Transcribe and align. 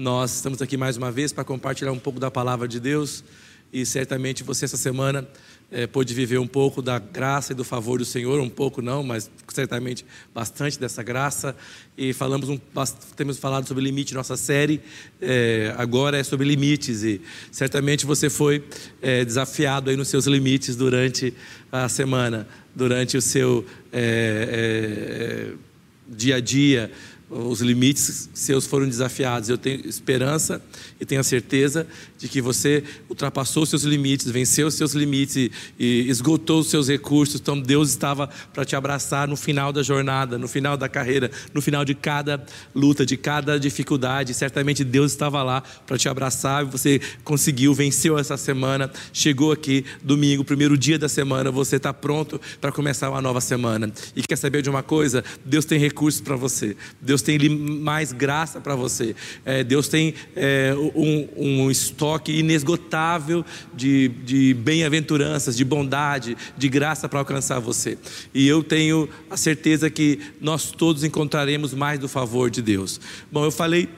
Nós 0.00 0.36
estamos 0.36 0.62
aqui 0.62 0.78
mais 0.78 0.96
uma 0.96 1.12
vez 1.12 1.30
para 1.30 1.44
compartilhar 1.44 1.92
um 1.92 1.98
pouco 1.98 2.18
da 2.18 2.30
palavra 2.30 2.66
de 2.66 2.80
Deus 2.80 3.22
e 3.70 3.84
certamente 3.84 4.42
você 4.42 4.64
essa 4.64 4.78
semana 4.78 5.28
é, 5.70 5.86
pôde 5.86 6.14
viver 6.14 6.38
um 6.38 6.46
pouco 6.46 6.80
da 6.80 6.98
graça 6.98 7.52
e 7.52 7.54
do 7.54 7.64
favor 7.64 7.98
do 7.98 8.04
Senhor, 8.06 8.40
um 8.40 8.48
pouco 8.48 8.80
não, 8.80 9.02
mas 9.02 9.30
certamente 9.48 10.06
bastante 10.34 10.80
dessa 10.80 11.02
graça. 11.02 11.54
E 11.98 12.14
falamos 12.14 12.48
um, 12.48 12.58
temos 13.14 13.36
falado 13.36 13.68
sobre 13.68 13.84
limite, 13.84 14.14
nossa 14.14 14.38
série 14.38 14.80
é, 15.20 15.74
agora 15.76 16.16
é 16.16 16.22
sobre 16.22 16.48
limites 16.48 17.02
e 17.02 17.20
certamente 17.52 18.06
você 18.06 18.30
foi 18.30 18.64
é, 19.02 19.22
desafiado 19.22 19.90
aí 19.90 19.98
nos 19.98 20.08
seus 20.08 20.24
limites 20.24 20.76
durante 20.76 21.34
a 21.70 21.90
semana, 21.90 22.48
durante 22.74 23.18
o 23.18 23.20
seu 23.20 23.66
dia 26.08 26.36
a 26.36 26.40
dia 26.40 26.90
os 27.30 27.60
limites 27.60 28.28
seus 28.34 28.66
foram 28.66 28.88
desafiados. 28.88 29.48
Eu 29.48 29.56
tenho 29.56 29.86
esperança 29.86 30.60
e 31.00 31.06
tenho 31.06 31.20
a 31.20 31.24
certeza 31.24 31.86
de 32.18 32.28
que 32.28 32.42
você 32.42 32.82
ultrapassou 33.08 33.62
os 33.62 33.68
seus 33.68 33.84
limites, 33.84 34.28
venceu 34.28 34.66
os 34.66 34.74
seus 34.74 34.94
limites 34.94 35.50
e, 35.78 36.10
esgotou 36.10 36.60
os 36.60 36.68
seus 36.68 36.88
recursos. 36.88 37.40
Então 37.40 37.58
Deus 37.58 37.90
estava 37.90 38.28
para 38.52 38.64
te 38.64 38.74
abraçar 38.74 39.28
no 39.28 39.36
final 39.36 39.72
da 39.72 39.82
jornada, 39.82 40.36
no 40.36 40.48
final 40.48 40.76
da 40.76 40.88
carreira, 40.88 41.30
no 41.54 41.62
final 41.62 41.84
de 41.84 41.94
cada 41.94 42.44
luta, 42.74 43.06
de 43.06 43.16
cada 43.16 43.60
dificuldade. 43.60 44.34
Certamente 44.34 44.82
Deus 44.82 45.12
estava 45.12 45.40
lá 45.44 45.62
para 45.86 45.96
te 45.96 46.08
abraçar 46.08 46.64
e 46.64 46.68
você 46.68 47.00
conseguiu, 47.22 47.72
venceu 47.72 48.18
essa 48.18 48.36
semana, 48.36 48.90
chegou 49.12 49.52
aqui 49.52 49.84
domingo, 50.02 50.42
primeiro 50.42 50.76
dia 50.76 50.98
da 50.98 51.08
semana, 51.08 51.50
você 51.50 51.76
está 51.76 51.94
pronto 51.94 52.40
para 52.60 52.72
começar 52.72 53.08
uma 53.08 53.22
nova 53.22 53.40
semana. 53.40 53.92
E 54.16 54.22
quer 54.22 54.36
saber 54.36 54.62
de 54.62 54.70
uma 54.70 54.82
coisa? 54.82 55.22
Deus 55.44 55.64
tem 55.64 55.78
recursos 55.78 56.20
para 56.20 56.34
você. 56.34 56.76
Deus 57.00 57.19
Deus 57.20 57.22
tem 57.22 57.48
mais 57.48 58.12
graça 58.12 58.60
para 58.60 58.74
você. 58.74 59.14
É, 59.44 59.62
Deus 59.62 59.88
tem 59.88 60.14
é, 60.34 60.74
um, 60.94 61.28
um, 61.36 61.70
estoque 61.70 62.32
inesgotável 62.32 63.44
de, 63.74 64.08
de 64.24 64.54
bem-aventuranças, 64.54 65.56
de 65.56 65.64
bondade, 65.64 66.36
de 66.56 66.68
graça 66.68 67.08
para 67.08 67.18
alcançar 67.18 67.58
você. 67.58 67.98
E 68.34 68.46
eu 68.46 68.62
tenho 68.62 69.08
a 69.28 69.36
certeza 69.36 69.90
que 69.90 70.18
nós 70.40 70.70
todos 70.70 71.04
encontraremos 71.04 71.74
mais 71.74 71.98
do 71.98 72.08
favor 72.08 72.50
de 72.50 72.62
Deus. 72.62 73.00
Bom, 73.30 73.44
eu 73.44 73.50
falei 73.50 73.88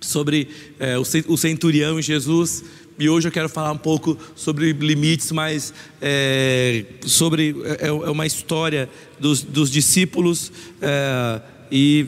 sobre 0.00 0.48
é, 0.78 0.96
o 0.98 1.36
centurião 1.36 1.98
em 1.98 2.02
Jesus. 2.02 2.64
E 2.98 3.10
hoje 3.10 3.28
eu 3.28 3.32
quero 3.32 3.48
falar 3.48 3.72
um 3.72 3.78
pouco 3.78 4.16
sobre 4.34 4.72
limites, 4.72 5.30
mas 5.30 5.74
é, 6.00 6.84
sobre 7.04 7.54
é, 7.78 7.88
é 7.88 7.90
uma 7.90 8.24
história 8.24 8.88
dos, 9.18 9.42
dos 9.42 9.70
discípulos. 9.70 10.50
É, 10.80 11.55
e, 11.70 12.06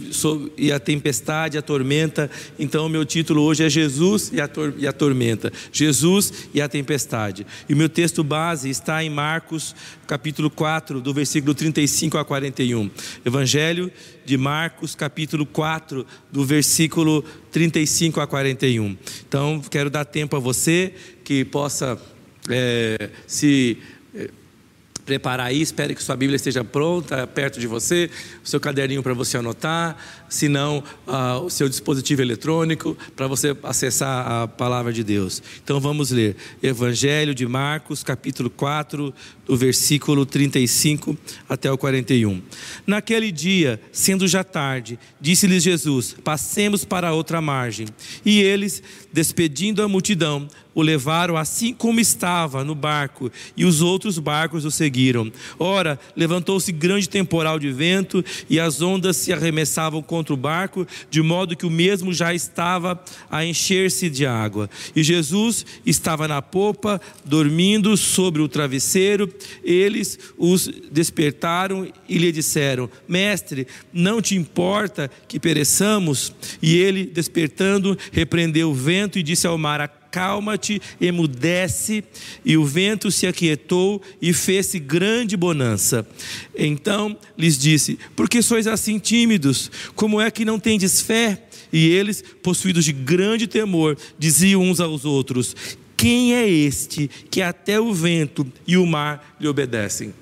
e 0.56 0.72
a 0.72 0.78
tempestade, 0.78 1.58
a 1.58 1.62
tormenta. 1.62 2.30
Então, 2.58 2.86
o 2.86 2.88
meu 2.88 3.04
título 3.04 3.42
hoje 3.42 3.64
é 3.64 3.68
Jesus 3.68 4.30
e 4.32 4.40
a, 4.40 4.48
e 4.76 4.86
a 4.86 4.92
tormenta. 4.92 5.52
Jesus 5.72 6.48
e 6.54 6.60
a 6.60 6.68
tempestade. 6.68 7.46
E 7.68 7.74
o 7.74 7.76
meu 7.76 7.88
texto 7.88 8.22
base 8.22 8.68
está 8.68 9.02
em 9.02 9.10
Marcos, 9.10 9.74
capítulo 10.06 10.50
4, 10.50 11.00
do 11.00 11.12
versículo 11.12 11.54
35 11.54 12.18
a 12.18 12.24
41. 12.24 12.90
Evangelho 13.24 13.90
de 14.24 14.36
Marcos, 14.36 14.94
capítulo 14.94 15.46
4, 15.46 16.06
do 16.30 16.44
versículo 16.44 17.24
35 17.50 18.20
a 18.20 18.26
41. 18.26 18.96
Então, 19.26 19.62
quero 19.70 19.90
dar 19.90 20.04
tempo 20.04 20.36
a 20.36 20.38
você 20.38 20.92
que 21.24 21.44
possa 21.44 21.98
é, 22.48 23.10
se 23.26 23.78
preparar 25.08 25.46
aí, 25.46 25.62
espere 25.62 25.94
que 25.94 26.02
sua 26.02 26.14
Bíblia 26.14 26.36
esteja 26.36 26.62
pronta, 26.62 27.26
perto 27.26 27.58
de 27.58 27.66
você, 27.66 28.10
o 28.44 28.46
seu 28.46 28.60
caderninho 28.60 29.02
para 29.02 29.14
você 29.14 29.38
anotar, 29.38 29.96
se 30.28 30.50
não, 30.50 30.84
uh, 31.06 31.42
o 31.42 31.48
seu 31.48 31.66
dispositivo 31.66 32.20
eletrônico 32.20 32.94
para 33.16 33.26
você 33.26 33.56
acessar 33.62 34.30
a 34.30 34.46
palavra 34.46 34.92
de 34.92 35.02
Deus. 35.02 35.42
Então 35.64 35.80
vamos 35.80 36.10
ler 36.10 36.36
Evangelho 36.62 37.34
de 37.34 37.46
Marcos, 37.46 38.02
capítulo 38.02 38.50
4, 38.50 39.14
do 39.46 39.56
versículo 39.56 40.26
35 40.26 41.16
até 41.48 41.72
o 41.72 41.78
41. 41.78 42.42
Naquele 42.86 43.32
dia, 43.32 43.80
sendo 43.90 44.28
já 44.28 44.44
tarde, 44.44 44.98
disse-lhes 45.18 45.62
Jesus: 45.62 46.14
Passemos 46.22 46.84
para 46.84 47.14
outra 47.14 47.40
margem. 47.40 47.86
E 48.26 48.42
eles, 48.42 48.82
despedindo 49.10 49.82
a 49.82 49.88
multidão, 49.88 50.46
o 50.78 50.82
levaram 50.82 51.36
assim 51.36 51.74
como 51.74 51.98
estava 51.98 52.62
no 52.62 52.72
barco, 52.72 53.32
e 53.56 53.64
os 53.64 53.82
outros 53.82 54.16
barcos 54.16 54.64
o 54.64 54.70
seguiram. 54.70 55.28
Ora, 55.58 55.98
levantou-se 56.14 56.70
grande 56.70 57.08
temporal 57.08 57.58
de 57.58 57.72
vento, 57.72 58.24
e 58.48 58.60
as 58.60 58.80
ondas 58.80 59.16
se 59.16 59.32
arremessavam 59.32 60.00
contra 60.00 60.32
o 60.32 60.36
barco, 60.36 60.86
de 61.10 61.20
modo 61.20 61.56
que 61.56 61.66
o 61.66 61.70
mesmo 61.70 62.14
já 62.14 62.32
estava 62.32 63.02
a 63.28 63.44
encher-se 63.44 64.08
de 64.08 64.24
água. 64.24 64.70
E 64.94 65.02
Jesus 65.02 65.66
estava 65.84 66.28
na 66.28 66.40
popa, 66.40 67.00
dormindo 67.24 67.96
sobre 67.96 68.40
o 68.40 68.46
travesseiro. 68.46 69.28
Eles 69.64 70.16
os 70.38 70.70
despertaram 70.92 71.88
e 72.08 72.18
lhe 72.18 72.30
disseram: 72.30 72.88
Mestre, 73.08 73.66
não 73.92 74.22
te 74.22 74.36
importa 74.36 75.10
que 75.26 75.40
pereçamos? 75.40 76.32
E 76.62 76.76
ele, 76.76 77.04
despertando, 77.04 77.98
repreendeu 78.12 78.70
o 78.70 78.74
vento 78.74 79.18
e 79.18 79.24
disse 79.24 79.44
ao 79.44 79.58
mar: 79.58 79.97
acalma-te, 80.08 80.80
emudece, 81.00 82.02
e 82.44 82.56
o 82.56 82.64
vento 82.64 83.10
se 83.10 83.26
aquietou 83.26 84.02
e 84.20 84.32
fez-se 84.32 84.78
grande 84.78 85.36
bonança. 85.36 86.06
Então 86.56 87.16
lhes 87.36 87.58
disse: 87.58 87.98
Por 88.16 88.28
que 88.28 88.40
sois 88.42 88.66
assim 88.66 88.98
tímidos? 88.98 89.70
Como 89.94 90.20
é 90.20 90.30
que 90.30 90.44
não 90.44 90.58
tendes 90.58 91.00
fé? 91.00 91.42
E 91.70 91.88
eles, 91.88 92.24
possuídos 92.42 92.86
de 92.86 92.92
grande 92.92 93.46
temor, 93.46 93.96
diziam 94.18 94.62
uns 94.62 94.80
aos 94.80 95.04
outros: 95.04 95.54
Quem 95.96 96.34
é 96.34 96.48
este 96.48 97.08
que 97.30 97.42
até 97.42 97.78
o 97.78 97.92
vento 97.92 98.50
e 98.66 98.76
o 98.76 98.86
mar 98.86 99.36
lhe 99.38 99.46
obedecem? 99.46 100.14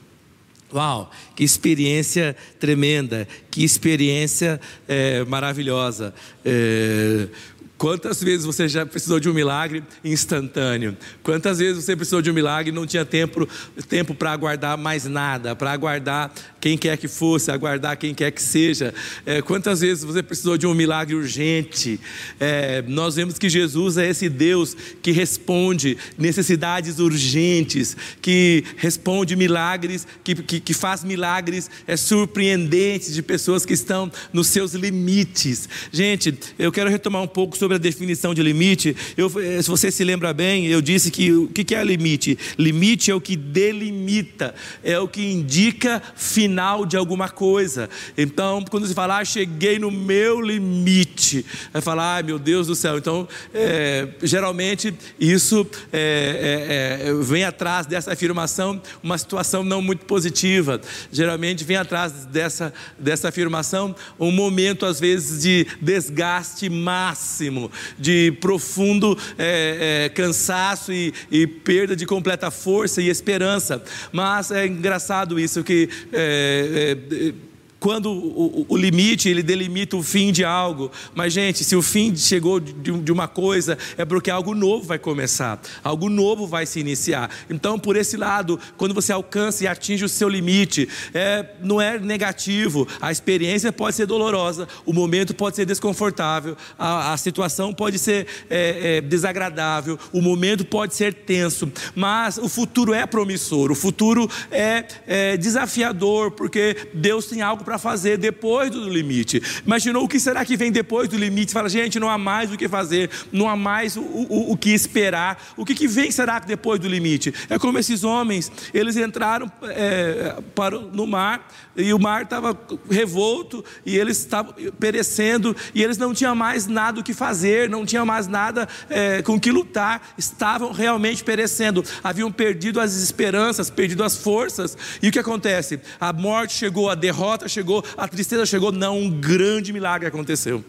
Uau, 0.72 1.10
que 1.36 1.44
experiência 1.44 2.36
tremenda, 2.58 3.26
que 3.52 3.62
experiência 3.62 4.60
é, 4.88 5.24
maravilhosa. 5.24 6.12
É, 6.44 7.28
Quantas 7.78 8.22
vezes 8.22 8.46
você 8.46 8.66
já 8.68 8.86
precisou 8.86 9.20
de 9.20 9.28
um 9.28 9.34
milagre 9.34 9.84
instantâneo? 10.02 10.96
Quantas 11.22 11.58
vezes 11.58 11.84
você 11.84 11.94
precisou 11.94 12.22
de 12.22 12.30
um 12.30 12.34
milagre 12.34 12.70
e 12.70 12.74
não 12.74 12.86
tinha 12.86 13.04
tempo 13.04 13.46
tempo 13.88 14.14
para 14.14 14.32
aguardar 14.32 14.78
mais 14.78 15.04
nada, 15.04 15.54
para 15.54 15.72
aguardar 15.72 16.32
quem 16.66 16.76
quer 16.76 16.96
que 16.96 17.06
fosse, 17.06 17.48
aguardar 17.48 17.96
quem 17.96 18.12
quer 18.12 18.32
que 18.32 18.42
seja? 18.42 18.92
É, 19.24 19.40
quantas 19.40 19.82
vezes 19.82 20.02
você 20.02 20.20
precisou 20.20 20.58
de 20.58 20.66
um 20.66 20.74
milagre 20.74 21.14
urgente? 21.14 22.00
É, 22.40 22.82
nós 22.88 23.14
vemos 23.14 23.38
que 23.38 23.48
Jesus 23.48 23.96
é 23.96 24.10
esse 24.10 24.28
Deus 24.28 24.76
que 25.00 25.12
responde 25.12 25.96
necessidades 26.18 26.98
urgentes, 26.98 27.96
que 28.20 28.64
responde 28.78 29.36
milagres, 29.36 30.08
que, 30.24 30.34
que, 30.34 30.58
que 30.58 30.74
faz 30.74 31.04
milagres 31.04 31.70
é, 31.86 31.96
surpreendentes 31.96 33.14
de 33.14 33.22
pessoas 33.22 33.64
que 33.64 33.72
estão 33.72 34.10
nos 34.32 34.48
seus 34.48 34.74
limites. 34.74 35.68
Gente, 35.92 36.36
eu 36.58 36.72
quero 36.72 36.90
retomar 36.90 37.22
um 37.22 37.28
pouco 37.28 37.56
sobre 37.56 37.76
a 37.76 37.78
definição 37.78 38.34
de 38.34 38.42
limite, 38.42 38.96
eu, 39.16 39.30
eh, 39.40 39.62
se 39.62 39.68
você 39.68 39.88
se 39.92 40.02
lembra 40.02 40.34
bem, 40.34 40.66
eu 40.66 40.82
disse 40.82 41.12
que 41.12 41.30
o 41.30 41.46
que 41.46 41.76
é 41.76 41.84
limite? 41.84 42.36
Limite 42.58 43.12
é 43.12 43.14
o 43.14 43.20
que 43.20 43.36
delimita, 43.36 44.52
é 44.82 44.98
o 44.98 45.06
que 45.06 45.22
indica 45.22 46.02
final 46.16 46.55
de 46.86 46.96
alguma 46.96 47.28
coisa. 47.28 47.88
Então, 48.16 48.64
quando 48.70 48.86
você 48.86 48.94
fala, 48.94 49.18
ah, 49.18 49.24
cheguei 49.24 49.78
no 49.78 49.90
meu 49.90 50.40
limite, 50.40 51.44
vai 51.72 51.82
falar, 51.82 52.18
ah, 52.18 52.22
meu 52.22 52.38
Deus 52.38 52.66
do 52.66 52.74
céu. 52.74 52.98
Então, 52.98 53.28
é, 53.52 54.08
geralmente, 54.22 54.94
isso 55.18 55.66
é, 55.92 57.06
é, 57.08 57.14
vem 57.22 57.44
atrás 57.44 57.86
dessa 57.86 58.12
afirmação 58.12 58.80
uma 59.02 59.18
situação 59.18 59.62
não 59.62 59.82
muito 59.82 60.04
positiva. 60.06 60.80
Geralmente, 61.12 61.64
vem 61.64 61.76
atrás 61.76 62.12
dessa, 62.26 62.72
dessa 62.98 63.28
afirmação 63.28 63.94
um 64.18 64.30
momento, 64.30 64.86
às 64.86 64.98
vezes, 64.98 65.42
de 65.42 65.66
desgaste 65.80 66.68
máximo 66.68 67.70
de 67.98 68.32
profundo 68.40 69.16
é, 69.38 70.04
é, 70.04 70.08
cansaço 70.10 70.92
e, 70.92 71.12
e, 71.30 71.46
perda 71.46 71.96
de 71.96 72.06
completa 72.06 72.50
força 72.50 73.00
e 73.00 73.08
esperança. 73.08 73.82
Mas 74.12 74.50
é 74.50 74.66
engraçado 74.66 75.38
isso 75.38 75.62
que 75.62 75.88
é, 76.12 76.45
é 76.46 77.32
quando 77.78 78.10
o, 78.10 78.66
o, 78.68 78.76
limite 78.76 79.28
ele 79.28 79.42
delimita 79.42 79.96
o 79.96 80.02
fim 80.02 80.32
de 80.32 80.44
algo. 80.44 80.90
Mas, 81.14 81.32
gente, 81.32 81.62
se 81.62 81.76
o 81.76 81.82
fim 81.82 82.14
chegou 82.16 82.58
de, 82.58 82.72
de, 82.72 83.12
uma 83.12 83.28
coisa, 83.28 83.76
é 83.96 84.04
porque 84.04 84.30
algo 84.30 84.54
novo 84.54 84.84
vai 84.84 84.98
começar, 84.98 85.60
algo 85.84 86.08
novo 86.08 86.46
vai 86.46 86.66
se 86.66 86.80
iniciar. 86.80 87.30
Então, 87.50 87.78
por 87.78 87.96
esse 87.96 88.16
lado, 88.16 88.58
quando 88.76 88.94
você 88.94 89.12
alcança 89.12 89.64
e 89.64 89.66
atinge 89.66 90.04
o 90.04 90.08
seu 90.08 90.28
limite, 90.28 90.88
é, 91.12 91.46
não 91.60 91.80
é 91.80 91.98
negativo. 91.98 92.88
A 93.00 93.12
experiência 93.12 93.72
pode 93.72 93.96
ser 93.96 94.06
dolorosa, 94.06 94.66
o 94.84 94.92
momento 94.92 95.34
pode 95.34 95.56
ser 95.56 95.66
desconfortável, 95.66 96.56
a, 96.78 97.12
a 97.12 97.16
situação 97.16 97.74
pode 97.74 97.98
ser 97.98 98.26
é, 98.48 98.96
é, 98.96 99.00
desagradável, 99.00 99.98
o 100.12 100.22
momento 100.22 100.64
pode 100.64 100.94
ser 100.94 101.12
tenso, 101.12 101.70
mas 101.94 102.38
o 102.38 102.48
futuro 102.48 102.94
é 102.94 103.06
promissor, 103.06 103.70
o 103.70 103.74
futuro 103.74 104.30
é, 104.50 104.84
é 105.06 105.36
desafiador, 105.36 106.30
porque 106.30 106.88
Deus 106.94 107.26
tem 107.26 107.42
algo 107.42 107.64
para 107.64 107.75
para 107.76 107.78
fazer 107.78 108.16
depois 108.16 108.70
do 108.70 108.88
limite. 108.88 109.42
Imaginou 109.64 110.04
o 110.04 110.08
que 110.08 110.18
será 110.18 110.44
que 110.44 110.56
vem 110.56 110.72
depois 110.72 111.08
do 111.08 111.16
limite? 111.16 111.52
Fala, 111.52 111.68
gente, 111.68 112.00
não 112.00 112.08
há 112.08 112.16
mais 112.16 112.50
o 112.52 112.56
que 112.56 112.68
fazer, 112.68 113.10
não 113.30 113.48
há 113.48 113.56
mais 113.56 113.96
o, 113.96 114.00
o, 114.00 114.52
o 114.52 114.56
que 114.56 114.70
esperar. 114.70 115.42
O 115.56 115.64
que, 115.64 115.74
que 115.74 115.86
vem 115.86 116.10
será 116.10 116.40
que 116.40 116.46
depois 116.46 116.80
do 116.80 116.88
limite? 116.88 117.32
É 117.50 117.58
como 117.58 117.78
esses 117.78 118.02
homens, 118.02 118.50
eles 118.72 118.96
entraram 118.96 119.50
é, 119.62 120.36
para, 120.54 120.78
no 120.78 121.06
mar 121.06 121.46
e 121.76 121.92
o 121.92 121.98
mar 121.98 122.22
estava 122.22 122.58
revolto 122.90 123.62
e 123.84 123.96
eles 123.96 124.18
estavam 124.18 124.54
perecendo 124.80 125.54
e 125.74 125.82
eles 125.82 125.98
não 125.98 126.14
tinham 126.14 126.34
mais 126.34 126.66
nada 126.66 127.00
o 127.00 127.04
que 127.04 127.12
fazer, 127.12 127.68
não 127.68 127.84
tinham 127.84 128.06
mais 128.06 128.26
nada 128.26 128.66
é, 128.88 129.20
com 129.20 129.38
que 129.38 129.52
lutar, 129.52 130.14
estavam 130.16 130.72
realmente 130.72 131.22
perecendo, 131.22 131.84
haviam 132.02 132.32
perdido 132.32 132.80
as 132.80 132.94
esperanças, 132.94 133.68
perdido 133.68 134.02
as 134.02 134.16
forças. 134.16 134.76
E 135.02 135.08
o 135.08 135.12
que 135.12 135.18
acontece? 135.18 135.78
A 136.00 136.12
morte 136.12 136.54
chegou, 136.54 136.88
a 136.88 136.94
derrota 136.94 137.46
chegou, 137.56 137.84
a 137.96 138.06
tristeza 138.06 138.44
chegou, 138.44 138.70
não, 138.70 138.98
um 138.98 139.10
grande 139.10 139.72
milagre 139.72 140.06
aconteceu. 140.06 140.64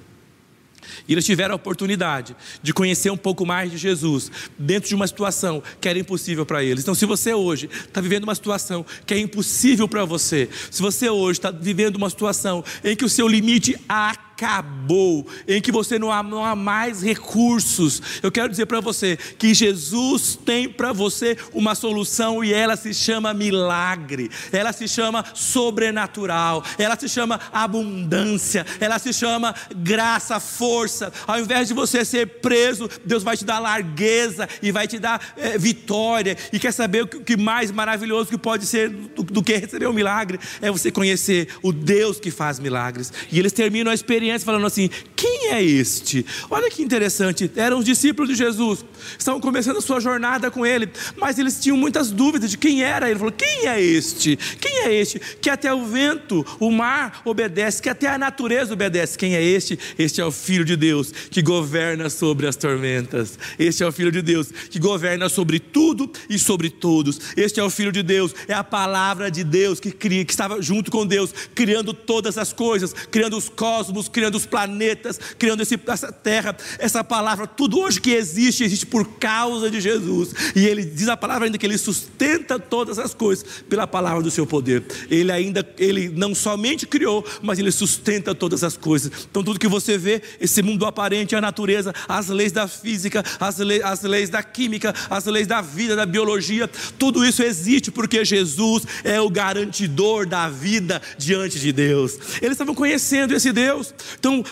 E 1.08 1.14
eles 1.14 1.26
tiveram 1.26 1.54
a 1.54 1.56
oportunidade 1.56 2.36
de 2.62 2.74
conhecer 2.74 3.10
um 3.10 3.18
pouco 3.18 3.46
mais 3.46 3.72
de 3.72 3.78
Jesus 3.78 4.32
dentro 4.58 4.88
de 4.88 4.96
uma 4.96 5.08
situação 5.08 5.62
que 5.82 5.90
era 5.90 6.00
impossível 6.00 6.46
para 6.46 6.64
eles. 6.64 6.84
Então, 6.84 6.96
se 6.96 7.06
você 7.06 7.34
hoje 7.34 7.70
está 7.88 8.00
vivendo 8.00 8.24
uma 8.24 8.36
situação 8.36 8.86
que 9.06 9.14
é 9.14 9.20
impossível 9.20 9.88
para 9.88 10.06
você, 10.06 10.50
se 10.72 10.82
você 10.82 11.10
hoje 11.10 11.40
está 11.40 11.52
vivendo 11.52 11.98
uma 11.98 12.10
situação 12.10 12.64
em 12.84 12.96
que 12.96 13.04
o 13.04 13.10
seu 13.10 13.28
limite 13.28 13.76
acaba, 13.88 14.27
acabou, 14.38 15.26
em 15.48 15.60
que 15.60 15.72
você 15.72 15.98
não 15.98 16.12
há, 16.12 16.22
não 16.22 16.46
há 16.46 16.56
mais 16.56 17.02
recursos. 17.02 18.02
Eu 18.22 18.32
quero 18.32 18.50
dizer 18.50 18.68
para 18.68 18.80
você 18.80 19.18
que 19.18 19.52
Jesus 19.52 20.38
tem 20.46 20.70
para 20.70 20.94
você 20.94 21.36
uma 21.54 21.74
solução 21.74 22.44
e 22.44 22.54
ela 22.54 22.78
se 22.78 22.94
chama 22.94 23.34
milagre, 23.34 24.30
ela 24.52 24.72
se 24.72 24.88
chama 24.88 25.26
sobrenatural, 25.34 26.64
ela 26.78 26.98
se 26.98 27.10
chama 27.10 27.40
abundância, 27.52 28.64
ela 28.80 29.00
se 29.00 29.12
chama 29.12 29.56
graça, 29.76 30.40
força. 30.40 31.12
Ao 31.26 31.40
invés 31.40 31.68
de 31.68 31.74
você 31.74 32.06
ser 32.06 32.28
preso, 32.40 32.88
Deus 33.04 33.24
vai 33.24 33.36
te 33.36 33.44
dar 33.44 33.58
largueza 33.58 34.48
e 34.62 34.72
vai 34.72 34.88
te 34.88 35.00
dar 35.00 35.34
é, 35.36 35.58
vitória. 35.58 36.38
E 36.54 36.60
quer 36.60 36.72
saber 36.72 37.04
o 37.04 37.08
que 37.08 37.36
mais 37.36 37.72
maravilhoso 37.72 38.30
que 38.30 38.38
pode 38.38 38.68
ser 38.68 38.90
do, 38.90 39.24
do 39.24 39.44
que 39.44 39.56
receber 39.58 39.88
um 39.88 39.94
milagre? 39.94 40.40
É 40.62 40.70
você 40.70 40.92
conhecer 40.92 41.48
o 41.64 41.74
Deus 41.74 42.20
que 42.20 42.30
faz 42.30 42.60
milagres. 42.60 43.12
E 43.32 43.40
eles 43.40 43.52
terminam 43.52 43.92
a 43.92 43.96
experiência 43.96 44.27
experiência 44.28 44.46
falando 44.46 44.66
assim: 44.66 44.90
quem 45.16 45.52
é 45.52 45.64
este? 45.64 46.26
Olha 46.50 46.70
que 46.70 46.82
interessante, 46.82 47.50
eram 47.56 47.80
os 47.80 47.86
discípulos 47.86 48.30
de 48.30 48.36
Jesus, 48.36 48.84
estavam 49.18 49.40
começando 49.40 49.78
a 49.78 49.82
sua 49.82 50.00
jornada 50.00 50.52
com 50.52 50.66
ele, 50.66 50.90
mas 51.16 51.40
eles 51.40 51.60
tinham 51.60 51.78
muitas 51.78 52.12
dúvidas 52.12 52.52
de 52.52 52.58
quem 52.58 52.84
era 52.84 53.10
ele. 53.10 53.20
Falou: 53.20 53.34
quem 53.34 53.68
é 53.68 53.82
este? 53.82 54.38
Quem 54.60 54.86
é 54.86 54.94
este? 54.94 55.20
Que 55.42 55.50
até 55.50 55.74
o 55.74 55.86
vento, 55.86 56.46
o 56.60 56.72
mar 56.72 57.22
obedece, 57.24 57.82
que 57.82 57.90
até 57.90 58.08
a 58.08 58.18
natureza 58.18 58.74
obedece. 58.74 59.18
Quem 59.18 59.36
é 59.36 59.44
este? 59.44 59.80
Este 59.98 60.22
é 60.22 60.26
o 60.26 60.32
Filho 60.32 60.66
de 60.66 60.76
Deus 60.76 61.12
que 61.12 61.42
governa 61.42 62.10
sobre 62.10 62.48
as 62.48 62.56
tormentas. 62.56 63.38
Este 63.58 63.84
é 63.84 63.88
o 63.88 63.92
Filho 63.92 64.12
de 64.12 64.22
Deus 64.22 64.48
que 64.70 64.80
governa 64.80 65.30
sobre 65.30 65.60
tudo 65.60 66.12
e 66.30 66.38
sobre 66.38 66.70
todos. 66.70 67.20
Este 67.36 67.60
é 67.60 67.64
o 67.64 67.70
Filho 67.70 67.92
de 67.92 68.04
Deus, 68.04 68.34
é 68.48 68.54
a 68.54 68.64
palavra 68.64 69.32
de 69.32 69.44
Deus 69.44 69.80
que 69.80 69.92
cria, 69.92 70.26
que 70.26 70.32
estava 70.32 70.62
junto 70.62 70.92
com 70.92 71.06
Deus, 71.06 71.34
criando 71.56 71.94
todas 71.94 72.38
as 72.38 72.52
coisas, 72.52 72.94
criando 73.12 73.38
os 73.38 73.50
cosmos, 73.50 74.08
criando 74.18 74.34
os 74.34 74.48
planetas, 74.48 75.20
criando 75.38 75.62
esse, 75.62 75.80
essa 75.86 76.12
terra, 76.12 76.58
essa 76.80 77.04
palavra, 77.04 77.46
tudo 77.46 77.80
hoje 77.80 78.02
que 78.02 78.14
existe, 78.14 78.64
existe 78.64 78.88
por 78.88 79.08
causa 79.20 79.70
de 79.70 79.80
Jesus. 79.80 80.34
E 80.56 80.66
ele 80.66 80.84
diz 80.84 81.08
a 81.08 81.16
palavra 81.16 81.46
ainda 81.46 81.56
que 81.56 81.68
ele 81.68 81.78
sustenta 81.78 82.58
todas 82.58 82.98
as 82.98 83.14
coisas 83.14 83.46
pela 83.70 83.86
palavra 83.86 84.24
do 84.24 84.32
seu 84.32 84.48
poder. 84.48 84.84
Ele 85.08 85.32
ainda, 85.32 85.64
ele 85.78 86.10
não 86.10 86.34
somente 86.34 86.88
criou, 86.88 87.24
mas 87.44 87.60
ele 87.60 87.72
sustenta 87.72 88.34
todas 88.34 88.64
as 88.64 88.76
coisas. 88.76 89.12
Então 89.30 89.44
tudo 89.44 89.60
que 89.60 89.68
você 89.68 90.00
vê, 90.00 90.20
esse 90.42 90.64
mundo 90.64 90.88
aparente, 90.88 91.36
a 91.36 91.42
natureza, 91.42 91.94
as 92.08 92.30
leis 92.30 92.52
da 92.52 92.68
física, 92.68 93.24
as, 93.40 93.60
as 93.84 94.02
leis 94.02 94.32
da 94.32 94.42
química, 94.42 94.96
as 95.12 95.26
leis 95.26 95.46
da 95.46 95.62
vida, 95.62 95.96
da 95.96 96.08
biologia, 96.08 96.68
tudo 96.98 97.24
isso 97.24 97.44
existe 97.44 97.92
porque 97.92 98.26
Jesus 98.26 98.82
é 99.04 99.22
o 99.22 99.30
garantidor 99.30 100.26
da 100.26 100.50
vida 100.50 101.00
diante 101.20 101.60
de 101.60 101.72
Deus. 101.72 102.18
Eles 102.42 102.54
estavam 102.54 102.74
conhecendo 102.74 103.28
esse 103.36 103.52
Deus, 103.52 103.94
então, 104.16 104.44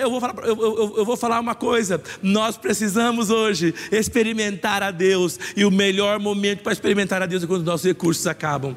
eu 0.00 0.10
vou 0.10 0.20
falar, 0.20 0.34
eu, 0.44 0.60
eu, 0.60 0.94
eu 0.98 1.04
vou 1.04 1.16
falar 1.16 1.40
uma 1.40 1.54
coisa: 1.54 2.02
nós 2.22 2.56
precisamos 2.56 3.30
hoje 3.30 3.74
experimentar 3.90 4.82
a 4.82 4.90
Deus, 4.90 5.38
e 5.56 5.64
o 5.64 5.70
melhor 5.70 6.18
momento 6.18 6.62
para 6.62 6.72
experimentar 6.72 7.22
a 7.22 7.26
Deus 7.26 7.42
é 7.42 7.46
quando 7.46 7.64
nossos 7.64 7.86
recursos 7.86 8.26
acabam, 8.26 8.76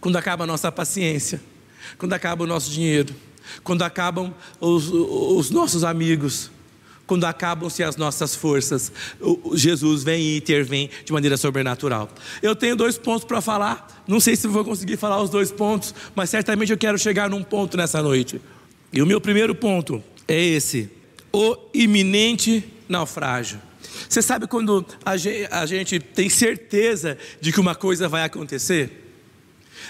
quando 0.00 0.16
acaba 0.16 0.44
a 0.44 0.46
nossa 0.46 0.70
paciência, 0.70 1.40
quando 1.98 2.12
acaba 2.12 2.44
o 2.44 2.46
nosso 2.46 2.70
dinheiro, 2.70 3.14
quando 3.64 3.82
acabam 3.82 4.32
os, 4.60 4.88
os 4.88 5.50
nossos 5.50 5.84
amigos. 5.84 6.50
Quando 7.06 7.24
acabam-se 7.24 7.82
as 7.82 7.96
nossas 7.96 8.36
forças, 8.36 8.92
Jesus 9.54 10.04
vem 10.04 10.22
e 10.22 10.36
intervém 10.36 10.88
de 11.04 11.12
maneira 11.12 11.36
sobrenatural. 11.36 12.08
Eu 12.40 12.54
tenho 12.54 12.76
dois 12.76 12.96
pontos 12.96 13.24
para 13.24 13.40
falar, 13.40 14.04
não 14.06 14.20
sei 14.20 14.36
se 14.36 14.46
vou 14.46 14.64
conseguir 14.64 14.96
falar 14.96 15.20
os 15.20 15.28
dois 15.28 15.50
pontos, 15.50 15.92
mas 16.14 16.30
certamente 16.30 16.70
eu 16.70 16.78
quero 16.78 16.96
chegar 16.96 17.28
num 17.28 17.42
ponto 17.42 17.76
nessa 17.76 18.00
noite. 18.00 18.40
E 18.92 19.00
o 19.00 19.06
meu 19.06 19.20
primeiro 19.20 19.54
ponto 19.54 20.02
é 20.26 20.38
esse: 20.38 20.90
o 21.32 21.56
iminente 21.72 22.64
naufrágio. 22.88 23.60
Você 24.08 24.22
sabe 24.22 24.46
quando 24.46 24.84
a 25.04 25.16
gente, 25.16 26.00
tem 26.00 26.28
certeza 26.28 27.16
de 27.40 27.52
que 27.52 27.60
uma 27.60 27.74
coisa 27.74 28.08
vai 28.08 28.24
acontecer? 28.24 29.09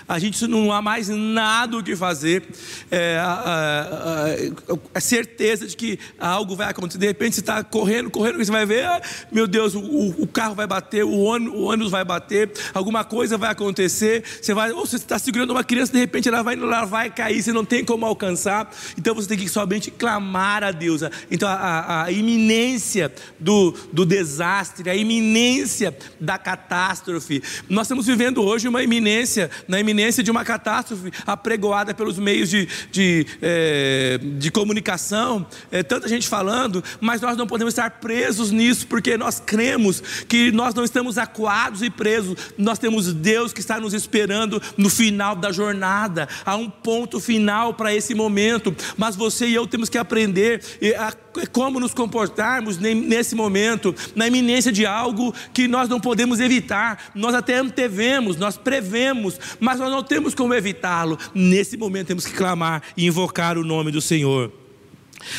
A 0.08 0.18
gente 0.18 0.46
não 0.46 0.72
há 0.72 0.82
mais 0.82 1.08
nada 1.08 1.76
o 1.76 1.82
que 1.82 1.96
fazer, 1.96 2.44
é, 2.90 3.18
a, 3.18 3.32
a, 3.32 4.98
a, 4.98 5.00
certeza 5.00 5.66
de 5.66 5.76
que 5.76 5.98
algo 6.18 6.56
vai 6.56 6.68
acontecer. 6.68 6.98
De 6.98 7.06
repente 7.06 7.34
você 7.34 7.40
está 7.40 7.62
correndo, 7.64 8.10
correndo, 8.10 8.38
você 8.38 8.50
vai 8.50 8.66
ver, 8.66 8.84
ah, 8.84 9.00
meu 9.30 9.46
Deus, 9.46 9.74
o, 9.74 9.80
o, 9.80 10.26
carro 10.26 10.54
vai 10.54 10.66
bater, 10.66 11.04
o 11.04 11.18
ônibus, 11.18 11.58
o 11.58 11.62
ônibus, 11.62 11.90
vai 11.90 12.04
bater, 12.04 12.50
alguma 12.74 13.04
coisa 13.04 13.36
vai 13.36 13.50
acontecer. 13.50 14.22
Você 14.40 14.54
vai, 14.54 14.72
ou 14.72 14.86
você 14.86 14.96
está 14.96 15.18
segurando 15.18 15.50
uma 15.50 15.64
criança, 15.64 15.92
de 15.92 15.98
repente 15.98 16.28
ela 16.28 16.42
vai, 16.42 16.54
ela 16.54 16.84
vai 16.84 17.10
cair, 17.10 17.42
você 17.42 17.52
não 17.52 17.64
tem 17.64 17.84
como 17.84 18.06
alcançar. 18.06 18.70
Então 18.98 19.14
você 19.14 19.28
tem 19.28 19.38
que 19.38 19.48
somente 19.48 19.90
clamar 19.90 20.62
a 20.62 20.70
Deus. 20.70 21.02
Então 21.30 21.48
a, 21.48 22.04
a 22.04 22.12
iminência 22.12 23.12
do, 23.38 23.72
do 23.92 24.04
desastre, 24.04 24.88
a 24.90 24.94
iminência 24.94 25.96
da 26.20 26.38
catástrofe. 26.38 27.42
Nós 27.68 27.86
estamos 27.86 28.06
vivendo 28.06 28.42
hoje 28.42 28.68
uma 28.68 28.82
iminência 28.82 29.50
na 29.66 29.79
iminência 29.80 30.22
de 30.22 30.30
uma 30.30 30.44
catástrofe 30.44 31.10
apregoada 31.26 31.94
pelos 31.94 32.18
meios 32.18 32.48
de, 32.48 32.68
de, 32.90 33.26
é, 33.40 34.18
de 34.38 34.50
comunicação, 34.50 35.46
é, 35.70 35.82
tanta 35.82 36.08
gente 36.08 36.28
falando, 36.28 36.82
mas 37.00 37.20
nós 37.20 37.36
não 37.36 37.46
podemos 37.46 37.72
estar 37.72 37.90
presos 37.92 38.50
nisso, 38.50 38.86
porque 38.86 39.16
nós 39.16 39.40
cremos 39.40 40.00
que 40.28 40.52
nós 40.52 40.74
não 40.74 40.84
estamos 40.84 41.18
acuados 41.18 41.82
e 41.82 41.90
presos, 41.90 42.36
nós 42.56 42.78
temos 42.78 43.12
Deus 43.12 43.52
que 43.52 43.60
está 43.60 43.80
nos 43.80 43.94
esperando 43.94 44.62
no 44.76 44.90
final 44.90 45.34
da 45.34 45.52
jornada, 45.52 46.28
há 46.44 46.56
um 46.56 46.68
ponto 46.68 47.20
final 47.20 47.74
para 47.74 47.94
esse 47.94 48.14
momento, 48.14 48.74
mas 48.96 49.16
você 49.16 49.46
e 49.46 49.54
eu 49.54 49.66
temos 49.66 49.88
que 49.88 49.98
aprender 49.98 50.62
a 50.98 51.12
como 51.52 51.78
nos 51.78 51.94
comportarmos 51.94 52.78
nesse 52.78 53.34
momento, 53.34 53.94
na 54.14 54.26
iminência 54.26 54.72
de 54.72 54.84
algo 54.84 55.32
que 55.52 55.68
nós 55.68 55.88
não 55.88 56.00
podemos 56.00 56.40
evitar, 56.40 57.10
nós 57.14 57.34
até 57.34 57.56
antevemos, 57.56 58.36
nós 58.36 58.56
prevemos, 58.56 59.38
mas 59.58 59.69
nós 59.78 59.90
não 59.90 60.02
temos 60.02 60.34
como 60.34 60.54
evitá-lo. 60.54 61.18
Nesse 61.34 61.76
momento 61.76 62.08
temos 62.08 62.26
que 62.26 62.32
clamar 62.32 62.82
e 62.96 63.06
invocar 63.06 63.58
o 63.58 63.64
nome 63.64 63.90
do 63.90 64.00
Senhor. 64.00 64.52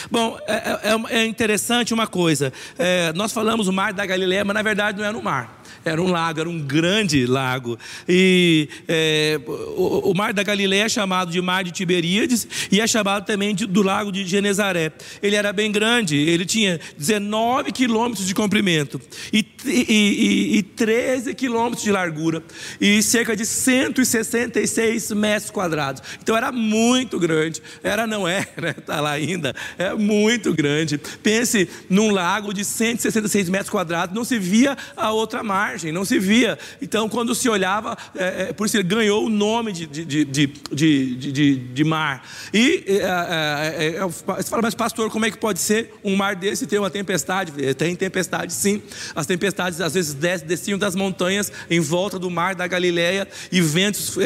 Bom, 0.09 0.37
é, 0.47 0.79
é, 0.83 1.21
é 1.21 1.25
interessante 1.25 1.93
uma 1.93 2.05
coisa. 2.05 2.53
É, 2.77 3.11
nós 3.13 3.33
falamos 3.33 3.67
o 3.67 3.73
mar 3.73 3.93
da 3.93 4.05
Galileia, 4.05 4.45
mas 4.45 4.53
na 4.53 4.61
verdade 4.61 4.99
não 4.99 5.05
é 5.05 5.11
no 5.11 5.21
mar 5.21 5.60
era 5.83 6.01
um 6.01 6.09
lago, 6.09 6.39
era 6.39 6.49
um 6.49 6.59
grande 6.59 7.25
lago. 7.25 7.77
E 8.07 8.69
é, 8.87 9.39
o, 9.45 10.11
o, 10.11 10.13
mar 10.15 10.33
da 10.33 10.43
Galileia 10.43 10.83
é 10.83 10.89
chamado 10.89 11.31
de 11.31 11.41
mar 11.41 11.63
de 11.63 11.71
Tiberíades 11.71 12.47
e 12.71 12.79
é 12.79 12.87
chamado 12.87 13.25
também 13.25 13.55
de, 13.55 13.65
do 13.65 13.81
lago 13.81 14.11
de 14.11 14.25
Genezaré. 14.25 14.91
Ele 15.21 15.35
era 15.35 15.51
bem 15.51 15.71
grande, 15.71 16.15
ele 16.15 16.45
tinha 16.45 16.79
19 16.97 17.71
quilômetros 17.71 18.27
de 18.27 18.35
comprimento 18.35 19.01
e, 19.33 19.45
e, 19.65 19.71
e, 19.71 20.57
e 20.57 20.63
13 20.63 21.33
quilômetros 21.33 21.83
de 21.83 21.91
largura 21.91 22.43
e 22.79 23.01
cerca 23.01 23.35
de 23.35 23.45
166 23.45 25.11
metros 25.11 25.49
quadrados. 25.49 26.03
Então 26.21 26.37
era 26.37 26.51
muito 26.51 27.19
grande. 27.19 27.61
Era, 27.83 28.05
não 28.05 28.27
é, 28.27 28.47
né? 28.61 28.75
Está 28.77 29.01
lá 29.01 29.11
ainda. 29.11 29.55
É 29.77 29.93
muito 29.95 30.53
grande. 30.53 30.97
Pense 30.97 31.67
num 31.89 32.11
lago 32.11 32.53
de 32.53 32.63
166 32.63 33.49
metros 33.49 33.69
quadrados, 33.69 34.13
não 34.15 34.23
se 34.23 34.37
via 34.37 34.77
a 34.95 35.11
outra 35.11 35.41
margem 35.41 35.70
margem, 35.71 35.91
não 35.91 36.03
se 36.03 36.19
via. 36.19 36.57
Então, 36.81 37.07
quando 37.07 37.33
se 37.33 37.47
olhava, 37.47 37.97
é, 38.15 38.49
é, 38.49 38.53
por 38.53 38.65
isso 38.65 38.75
ele 38.77 38.83
ganhou 38.83 39.25
o 39.25 39.29
nome 39.29 39.71
de, 39.71 39.87
de, 39.87 40.25
de, 40.25 40.47
de, 40.47 41.55
de, 41.55 41.83
mar. 41.83 42.27
E 42.53 42.83
é, 42.87 42.93
é, 42.93 43.85
é, 43.85 43.95
é 43.95 44.05
você 44.05 44.49
fala, 44.49 44.61
mas 44.61 44.75
pastor, 44.75 45.09
como 45.09 45.25
é 45.25 45.31
que 45.31 45.37
pode 45.37 45.59
ser 45.59 45.93
um 46.03 46.15
mar 46.15 46.35
desse 46.35 46.67
ter 46.67 46.77
uma 46.77 46.89
tempestade? 46.89 47.51
Tem 47.75 47.95
tempestade, 47.95 48.53
sim. 48.53 48.81
As 49.15 49.25
tempestades 49.25 49.79
às 49.79 49.93
vezes 49.93 50.13
desciam 50.43 50.77
das 50.77 50.95
montanhas 50.95 51.51
em 51.69 51.79
volta 51.79 52.19
do 52.19 52.29
mar 52.29 52.53
da 52.55 52.67
Galileia 52.67 53.27
e 53.51 53.61
ventos 53.61 54.17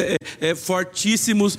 fortíssimos 0.56 1.58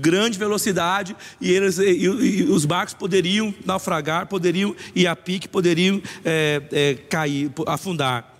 grande 0.00 0.38
velocidade 0.38 1.16
e, 1.40 1.50
eles, 1.50 1.78
e, 1.78 1.90
e, 1.90 2.42
os 2.44 2.64
barcos 2.64 2.94
poderiam 2.94 3.54
naufragar, 3.64 4.26
poderiam 4.26 4.74
ir 4.94 5.06
a 5.06 5.14
pique, 5.14 5.48
poderiam 5.48 6.02
é, 6.24 6.62
é, 6.72 6.94
cair, 7.08 7.50
afundar. 7.66 8.34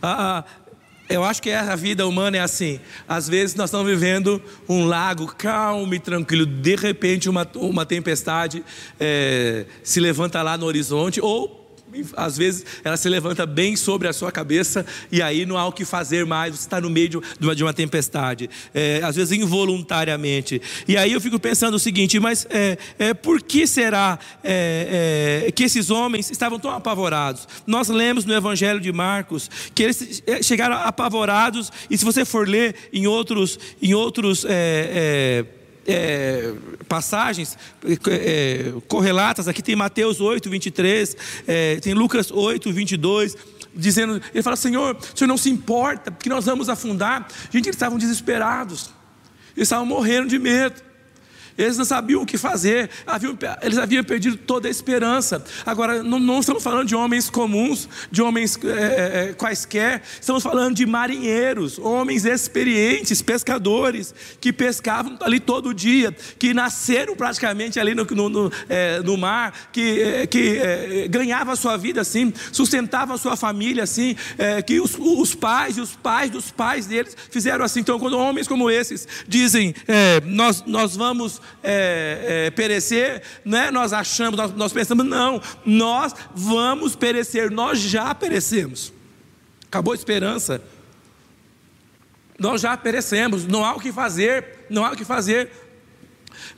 Ah, 0.00 0.38
ah, 0.38 0.44
eu 1.08 1.24
acho 1.24 1.42
que 1.42 1.50
a 1.50 1.74
vida 1.76 2.06
humana 2.06 2.36
é 2.36 2.40
assim. 2.40 2.80
Às 3.08 3.28
vezes 3.28 3.54
nós 3.54 3.68
estamos 3.68 3.86
vivendo 3.86 4.40
um 4.68 4.86
lago 4.86 5.26
calmo 5.26 5.94
e 5.94 5.98
tranquilo, 5.98 6.46
de 6.46 6.76
repente 6.76 7.28
uma, 7.28 7.46
uma 7.54 7.84
tempestade 7.84 8.64
é, 8.98 9.66
se 9.82 10.00
levanta 10.00 10.40
lá 10.42 10.56
no 10.56 10.66
horizonte, 10.66 11.20
ou 11.20 11.61
às 12.16 12.36
vezes 12.36 12.64
ela 12.84 12.96
se 12.96 13.08
levanta 13.08 13.44
bem 13.46 13.76
sobre 13.76 14.08
a 14.08 14.12
sua 14.12 14.32
cabeça 14.32 14.84
e 15.10 15.20
aí 15.20 15.44
não 15.44 15.58
há 15.58 15.66
o 15.66 15.72
que 15.72 15.84
fazer 15.84 16.24
mais, 16.24 16.54
você 16.54 16.62
está 16.62 16.80
no 16.80 16.90
meio 16.90 17.08
de 17.08 17.18
uma, 17.40 17.54
de 17.54 17.62
uma 17.62 17.72
tempestade, 17.72 18.48
é, 18.74 19.00
às 19.02 19.16
vezes 19.16 19.38
involuntariamente. 19.38 20.60
E 20.86 20.96
aí 20.96 21.12
eu 21.12 21.20
fico 21.20 21.38
pensando 21.38 21.74
o 21.74 21.78
seguinte: 21.78 22.18
mas 22.18 22.46
é, 22.50 22.78
é, 22.98 23.14
por 23.14 23.42
que 23.42 23.66
será 23.66 24.18
é, 24.42 25.44
é, 25.46 25.52
que 25.52 25.64
esses 25.64 25.90
homens 25.90 26.30
estavam 26.30 26.58
tão 26.58 26.70
apavorados? 26.70 27.46
Nós 27.66 27.88
lemos 27.88 28.24
no 28.24 28.34
Evangelho 28.34 28.80
de 28.80 28.92
Marcos 28.92 29.50
que 29.74 29.82
eles 29.82 30.22
é, 30.26 30.42
chegaram 30.42 30.76
apavorados, 30.76 31.70
e 31.90 31.98
se 31.98 32.04
você 32.04 32.24
for 32.24 32.48
ler 32.48 32.74
em 32.92 33.06
outros, 33.06 33.58
em 33.80 33.94
outros 33.94 34.44
é, 35.86 36.52
passagens 36.88 37.56
é, 38.08 38.72
correlatas, 38.88 39.48
aqui 39.48 39.62
tem 39.62 39.76
Mateus 39.76 40.20
8, 40.20 40.48
23, 40.48 41.16
é, 41.46 41.76
tem 41.76 41.94
Lucas 41.94 42.30
8, 42.30 42.72
22, 42.72 43.36
dizendo, 43.74 44.20
ele 44.32 44.42
fala, 44.42 44.56
Senhor, 44.56 44.96
o 44.96 45.18
Senhor 45.18 45.28
não 45.28 45.36
se 45.36 45.50
importa, 45.50 46.10
porque 46.10 46.28
nós 46.28 46.44
vamos 46.44 46.68
afundar. 46.68 47.26
Gente, 47.50 47.66
eles 47.66 47.76
estavam 47.76 47.98
desesperados, 47.98 48.90
eles 49.56 49.66
estavam 49.66 49.86
morrendo 49.86 50.28
de 50.28 50.38
medo. 50.38 50.91
Eles 51.56 51.76
não 51.76 51.84
sabiam 51.84 52.22
o 52.22 52.26
que 52.26 52.38
fazer, 52.38 52.90
eles 53.62 53.78
haviam 53.78 54.02
perdido 54.02 54.36
toda 54.36 54.68
a 54.68 54.70
esperança. 54.70 55.44
Agora, 55.66 56.02
não, 56.02 56.18
não 56.18 56.40
estamos 56.40 56.62
falando 56.62 56.88
de 56.88 56.94
homens 56.94 57.28
comuns, 57.28 57.88
de 58.10 58.22
homens 58.22 58.58
é, 58.64 59.30
é, 59.30 59.32
quaisquer, 59.34 60.02
estamos 60.20 60.42
falando 60.42 60.74
de 60.74 60.86
marinheiros, 60.86 61.78
homens 61.78 62.24
experientes, 62.24 63.20
pescadores, 63.20 64.14
que 64.40 64.52
pescavam 64.52 65.18
ali 65.20 65.38
todo 65.38 65.74
dia, 65.74 66.14
que 66.38 66.54
nasceram 66.54 67.14
praticamente 67.14 67.78
ali 67.78 67.94
no, 67.94 68.04
no, 68.04 68.28
no, 68.28 68.52
é, 68.68 69.00
no 69.00 69.16
mar, 69.16 69.70
que, 69.72 70.26
que 70.28 71.08
ganhavam 71.10 71.52
a 71.52 71.56
sua 71.56 71.76
vida 71.76 72.00
assim, 72.00 72.32
sustentavam 72.50 73.14
a 73.14 73.18
sua 73.18 73.36
família 73.36 73.82
assim, 73.82 74.16
que 74.66 74.80
os, 74.80 74.96
os, 74.98 75.34
pais 75.34 75.76
e 75.76 75.80
os 75.80 75.94
pais 75.94 76.30
dos 76.30 76.50
pais 76.50 76.86
deles 76.86 77.16
fizeram 77.30 77.64
assim. 77.64 77.80
Então, 77.80 77.98
quando 77.98 78.18
homens 78.18 78.48
como 78.48 78.70
esses 78.70 79.06
dizem, 79.26 79.74
nós, 80.24 80.64
nós 80.66 80.96
vamos 80.96 81.41
é, 81.62 82.46
é, 82.46 82.50
perecer, 82.50 83.22
né? 83.44 83.70
nós 83.70 83.92
achamos, 83.92 84.36
nós, 84.36 84.52
nós 84.54 84.72
pensamos, 84.72 85.06
não, 85.06 85.40
nós 85.64 86.14
vamos 86.34 86.96
perecer, 86.96 87.50
nós 87.50 87.78
já 87.78 88.14
perecemos. 88.14 88.92
Acabou 89.66 89.92
a 89.92 89.96
esperança. 89.96 90.62
Nós 92.38 92.60
já 92.60 92.76
perecemos, 92.76 93.46
não 93.46 93.64
há 93.64 93.74
o 93.74 93.80
que 93.80 93.92
fazer, 93.92 94.66
não 94.68 94.84
há 94.84 94.92
o 94.92 94.96
que 94.96 95.04
fazer. 95.04 95.50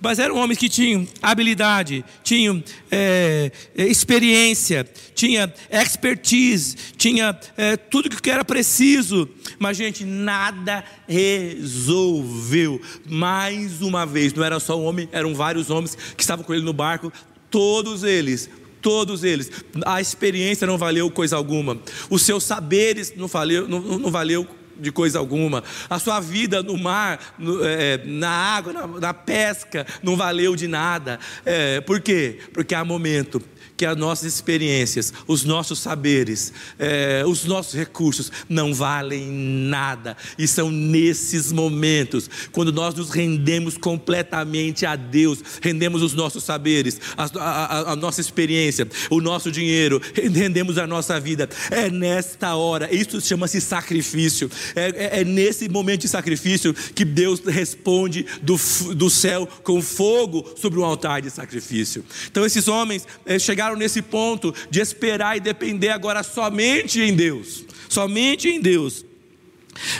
Mas 0.00 0.18
eram 0.18 0.36
homens 0.36 0.58
que 0.58 0.68
tinham 0.68 1.06
habilidade, 1.22 2.04
tinham 2.22 2.62
é, 2.90 3.50
é, 3.76 3.86
experiência, 3.86 4.88
tinha 5.14 5.52
expertise, 5.70 6.76
tinha 6.96 7.38
é, 7.56 7.76
tudo 7.76 8.10
que 8.10 8.30
era 8.30 8.44
preciso. 8.44 9.28
Mas, 9.58 9.76
gente, 9.76 10.04
nada 10.04 10.84
resolveu. 11.08 12.80
Mais 13.08 13.82
uma 13.82 14.04
vez, 14.04 14.32
não 14.32 14.44
era 14.44 14.60
só 14.60 14.78
um 14.78 14.84
homem, 14.84 15.08
eram 15.12 15.34
vários 15.34 15.70
homens 15.70 15.96
que 16.16 16.22
estavam 16.22 16.44
com 16.44 16.52
ele 16.52 16.64
no 16.64 16.72
barco. 16.72 17.12
Todos 17.50 18.02
eles 18.02 18.50
todos 18.84 19.24
eles. 19.24 19.50
A 19.86 19.98
experiência 19.98 20.66
não 20.66 20.76
valeu 20.76 21.10
coisa 21.10 21.36
alguma. 21.36 21.78
Os 22.10 22.20
seus 22.20 22.44
saberes 22.44 23.14
não 23.16 23.26
valeu, 23.26 23.66
não, 23.66 23.80
não 23.80 24.10
valeu 24.10 24.46
de 24.76 24.92
coisa 24.92 25.18
alguma. 25.18 25.62
A 25.88 25.98
sua 25.98 26.20
vida 26.20 26.62
no 26.62 26.76
mar, 26.76 27.34
no, 27.38 27.64
é, 27.64 28.00
na 28.04 28.30
água, 28.30 28.72
na, 28.72 28.86
na, 28.86 29.14
pesca, 29.14 29.86
não 30.02 30.16
valeu 30.16 30.56
de 30.56 30.66
nada. 30.68 31.18
É, 31.44 31.80
por 31.80 32.00
quê? 32.00 32.38
Porque 32.52 32.74
há 32.74 32.84
momento 32.84 33.42
que 33.76 33.84
as 33.84 33.96
nossas 33.96 34.32
experiências, 34.32 35.12
os 35.26 35.44
nossos 35.44 35.78
saberes, 35.78 36.52
é, 36.78 37.24
os 37.26 37.44
nossos 37.44 37.74
recursos 37.74 38.30
não 38.48 38.72
valem 38.72 39.26
nada. 39.30 40.16
E 40.38 40.46
são 40.46 40.70
nesses 40.70 41.50
momentos, 41.50 42.30
quando 42.52 42.72
nós 42.72 42.94
nos 42.94 43.10
rendemos 43.10 43.76
completamente 43.76 44.86
a 44.86 44.96
Deus, 44.96 45.42
rendemos 45.60 46.02
os 46.02 46.14
nossos 46.14 46.44
saberes, 46.44 47.00
a, 47.16 47.24
a, 47.24 47.92
a 47.92 47.96
nossa 47.96 48.20
experiência, 48.20 48.88
o 49.10 49.20
nosso 49.20 49.50
dinheiro, 49.50 50.00
rendemos 50.14 50.78
a 50.78 50.86
nossa 50.86 51.18
vida. 51.18 51.48
É 51.70 51.90
nesta 51.90 52.54
hora, 52.54 52.94
isso 52.94 53.20
chama-se 53.20 53.60
sacrifício. 53.60 54.50
É, 54.74 54.84
é, 54.84 55.20
é, 55.20 55.24
nesse 55.24 55.68
momento 55.68 56.02
de 56.02 56.08
sacrifício 56.08 56.74
que 56.74 57.04
Deus 57.04 57.40
responde 57.40 58.26
do, 58.42 58.56
do 58.94 59.10
céu 59.10 59.48
com 59.62 59.82
fogo 59.82 60.44
sobre 60.56 60.78
um 60.78 60.84
altar 60.84 61.20
de 61.20 61.30
sacrifício. 61.30 62.04
Então, 62.30 62.44
esses 62.44 62.68
homens 62.68 63.06
é, 63.26 63.38
chegaram 63.38 63.63
chegaram 63.64 63.76
nesse 63.76 64.02
ponto 64.02 64.54
de 64.70 64.80
esperar 64.80 65.36
e 65.36 65.40
depender 65.40 65.88
agora 65.88 66.22
somente 66.22 67.00
em 67.00 67.14
Deus. 67.14 67.64
Somente 67.88 68.48
em 68.48 68.60
Deus. 68.60 69.04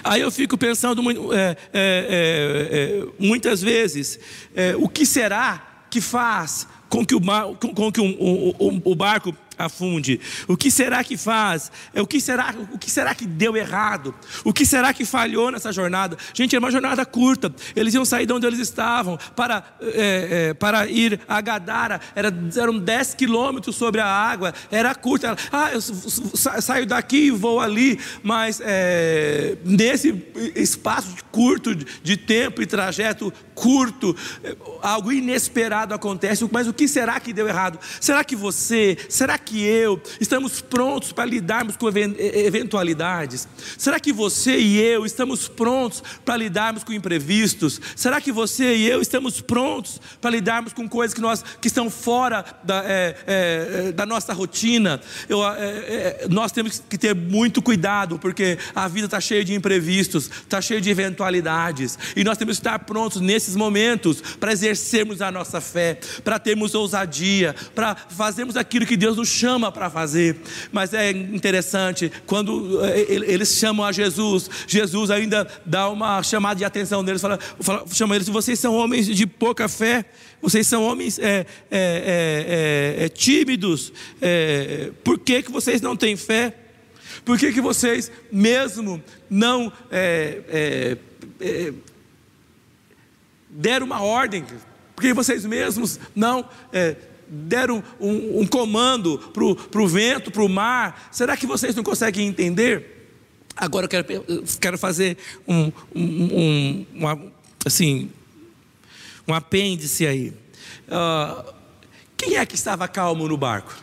Aí 0.03 0.21
eu 0.21 0.31
fico 0.31 0.57
pensando 0.57 1.03
é, 1.33 1.51
é, 1.51 1.57
é, 1.73 2.69
é, 2.73 3.07
muitas 3.19 3.63
vezes: 3.63 4.21
é, 4.55 4.77
o 4.77 4.89
que 4.89 5.07
será 5.07 5.87
que 5.91 6.01
faz 6.01 6.69
com 6.89 7.05
que 7.05 7.15
o, 7.15 7.21
com, 7.21 7.75
com 7.75 7.91
que 7.93 8.01
um, 8.01 8.55
um, 8.61 8.83
o 8.85 8.95
barco 8.95 9.35
afunde? 9.57 10.21
O 10.49 10.57
que 10.57 10.71
será 10.71 11.03
que 11.05 11.17
faz? 11.17 11.71
É, 11.95 12.03
o 12.03 12.07
que 12.07 12.21
será, 12.21 12.55
o 12.73 12.79
que 12.79 12.91
será 12.91 13.15
que 13.15 13.27
deu 13.27 13.57
errado? 13.57 14.15
O 14.45 14.53
que 14.53 14.67
será 14.67 14.93
que 14.93 15.05
falhou 15.05 15.51
nessa 15.51 15.73
jornada? 15.73 16.17
Gente, 16.33 16.55
era 16.55 16.65
uma 16.65 16.71
jornada 16.71 17.05
curta. 17.05 17.55
Eles 17.75 17.95
iam 17.95 18.05
sair 18.05 18.27
de 18.27 18.33
onde 18.33 18.47
eles 18.47 18.59
estavam 18.59 19.19
para, 19.37 19.65
é, 19.81 20.49
é, 20.51 20.55
para 20.55 20.87
ir 20.87 21.21
a 21.29 21.41
Gadara. 21.41 22.01
Era, 22.15 22.33
eram 22.57 22.79
10 22.79 23.15
quilômetros 23.15 23.77
sobre 23.77 24.01
a 24.01 24.07
água. 24.07 24.53
Era 24.71 24.95
curta. 24.95 25.37
Ah, 25.53 25.71
eu 25.73 25.81
saio 25.81 26.87
daqui 26.87 27.27
e 27.27 27.31
vou 27.31 27.61
ali. 27.61 27.99
Mas 28.23 28.61
é, 28.63 29.57
nesse 29.65 30.25
espaço 30.55 31.15
curto 31.31 31.75
de 31.75 32.17
tempo 32.17 32.63
e 32.63 32.67
trajeto 32.67 33.33
curto, 33.55 34.17
é, 34.43 34.57
algo 34.83 35.13
inesperado 35.13 35.95
acontece. 35.95 36.49
Mas 36.51 36.67
o 36.67 36.73
que 36.73 36.89
será 36.89 37.21
que 37.21 37.33
deu 37.33 37.49
errado? 37.49 37.79
Será 38.01 38.25
que 38.25 38.37
você, 38.37 38.97
será 39.09 39.39
que 39.39 39.44
eu 39.53 40.01
estamos 40.21 40.61
prontos 40.61 41.13
para 41.13 41.25
lidarmos 41.25 41.77
com 41.77 41.89
eventualidades? 41.89 43.49
Será 43.77 44.01
que 44.01 44.13
você 44.13 44.57
e 44.59 44.81
eu 44.81 45.05
estamos 45.05 45.49
prontos 45.49 46.03
para 46.25 46.37
lidarmos 46.37 46.85
com 46.85 46.93
imprevistos? 46.93 47.81
Será 47.97 48.21
que 48.21 48.33
você 48.33 48.77
e 48.77 48.89
eu 48.89 49.01
estamos 49.01 49.41
prontos 49.41 50.01
para 50.21 50.31
lidarmos 50.31 50.73
com 50.73 50.89
coisas 50.89 51.15
que, 51.15 51.21
nós, 51.21 51.45
que 51.61 51.69
estão 51.69 51.91
fora 51.91 52.45
da, 52.63 52.83
é, 52.85 53.17
é, 53.27 53.93
da 53.93 54.07
nossa 54.07 54.33
rotina? 54.33 55.01
Eu, 55.29 55.45
é, 55.47 55.59
é 55.59 56.27
nós 56.31 56.53
temos 56.53 56.83
que 56.89 56.97
ter 56.97 57.15
muito 57.15 57.61
cuidado, 57.61 58.19
porque 58.19 58.59
a 58.75 58.89
vida 58.89 59.07
está 59.07 59.21
cheia 59.21 59.45
de 59.45 59.55
imprevistos, 59.55 60.31
está 60.43 60.61
cheia 60.61 60.81
de 60.81 60.91
eventualidades, 60.91 61.99
e 62.17 62.25
nós 62.25 62.39
temos 62.39 62.57
que 62.57 62.61
estar 62.61 62.79
prontos 62.81 63.21
nesses 63.21 63.57
momentos 63.57 64.23
para 64.39 64.53
exercermos 64.53 65.21
a 65.21 65.31
nossa 65.31 65.61
fé, 65.61 65.99
para 66.23 66.39
termos 66.39 66.75
ousadia, 66.75 67.55
para 67.75 67.95
fazermos 67.95 68.57
aquilo 68.57 68.87
que 68.87 68.97
Deus 68.97 69.17
nos 69.17 69.29
chama 69.35 69.73
para 69.73 69.91
fazer. 69.91 70.37
Mas 70.71 70.95
é 70.95 71.11
interessante, 71.11 72.11
quando 72.27 72.81
eh, 72.85 73.07
eles 73.09 73.49
chamam 73.49 73.85
a 73.85 73.93
Jesus, 73.93 74.49
Jesus 74.67 75.11
ainda 75.11 75.47
dá 75.67 75.89
uma 75.89 76.23
chamada 76.23 76.57
de 76.57 76.65
atenção 76.65 77.03
neles, 77.03 77.21
fala, 77.21 77.39
fala, 77.61 77.85
chama 77.93 78.15
eles, 78.15 78.29
vocês 78.29 78.59
são 78.59 78.75
homens 78.75 79.07
de 79.07 79.27
pouca 79.27 79.69
fé, 79.69 80.05
vocês 80.41 80.67
são 80.67 80.85
homens 80.85 81.19
é, 81.19 81.47
é, 81.71 82.97
é, 82.99 83.09
tímidos, 83.09 83.93
por 85.03 85.19
que, 85.19 85.43
que 85.43 85.51
vocês 85.51 85.81
não 85.81 85.97
têm 85.97 86.17
fé? 86.17 86.55
Por 87.25 87.39
que, 87.39 87.53
que 87.53 87.61
vocês 87.61 88.13
mesmo 88.31 89.03
não 89.31 89.73
deram 93.49 93.87
uma 93.87 94.03
ordem? 94.03 94.45
Porque 94.95 95.15
vocês 95.15 95.45
mesmos 95.47 95.99
não 96.15 96.47
deram 97.35 97.83
um, 98.01 98.41
um 98.41 98.47
comando 98.47 99.19
para 99.19 99.83
o 99.83 99.89
vento, 99.89 100.31
para 100.31 100.43
o 100.43 100.49
mar. 100.49 101.09
Será 101.11 101.37
que 101.37 101.47
vocês 101.47 101.75
não 101.75 101.83
conseguem 101.83 102.27
entender? 102.27 102.95
Agora 103.57 103.85
eu 103.87 103.89
quero, 103.89 104.25
eu 104.29 104.45
quero 104.61 104.79
fazer 104.79 105.17
um, 105.47 105.71
um, 105.95 106.39
um 106.39 106.87
uma, 106.95 107.33
assim, 107.65 108.11
um 109.27 109.35
apêndice 109.35 110.07
aí. 110.07 110.33
Uh, 110.89 111.55
quem 112.17 112.37
é 112.37 112.47
que 112.47 112.55
estava 112.55 112.89
calmo 112.89 113.29
no 113.29 113.37
barco? 113.37 113.77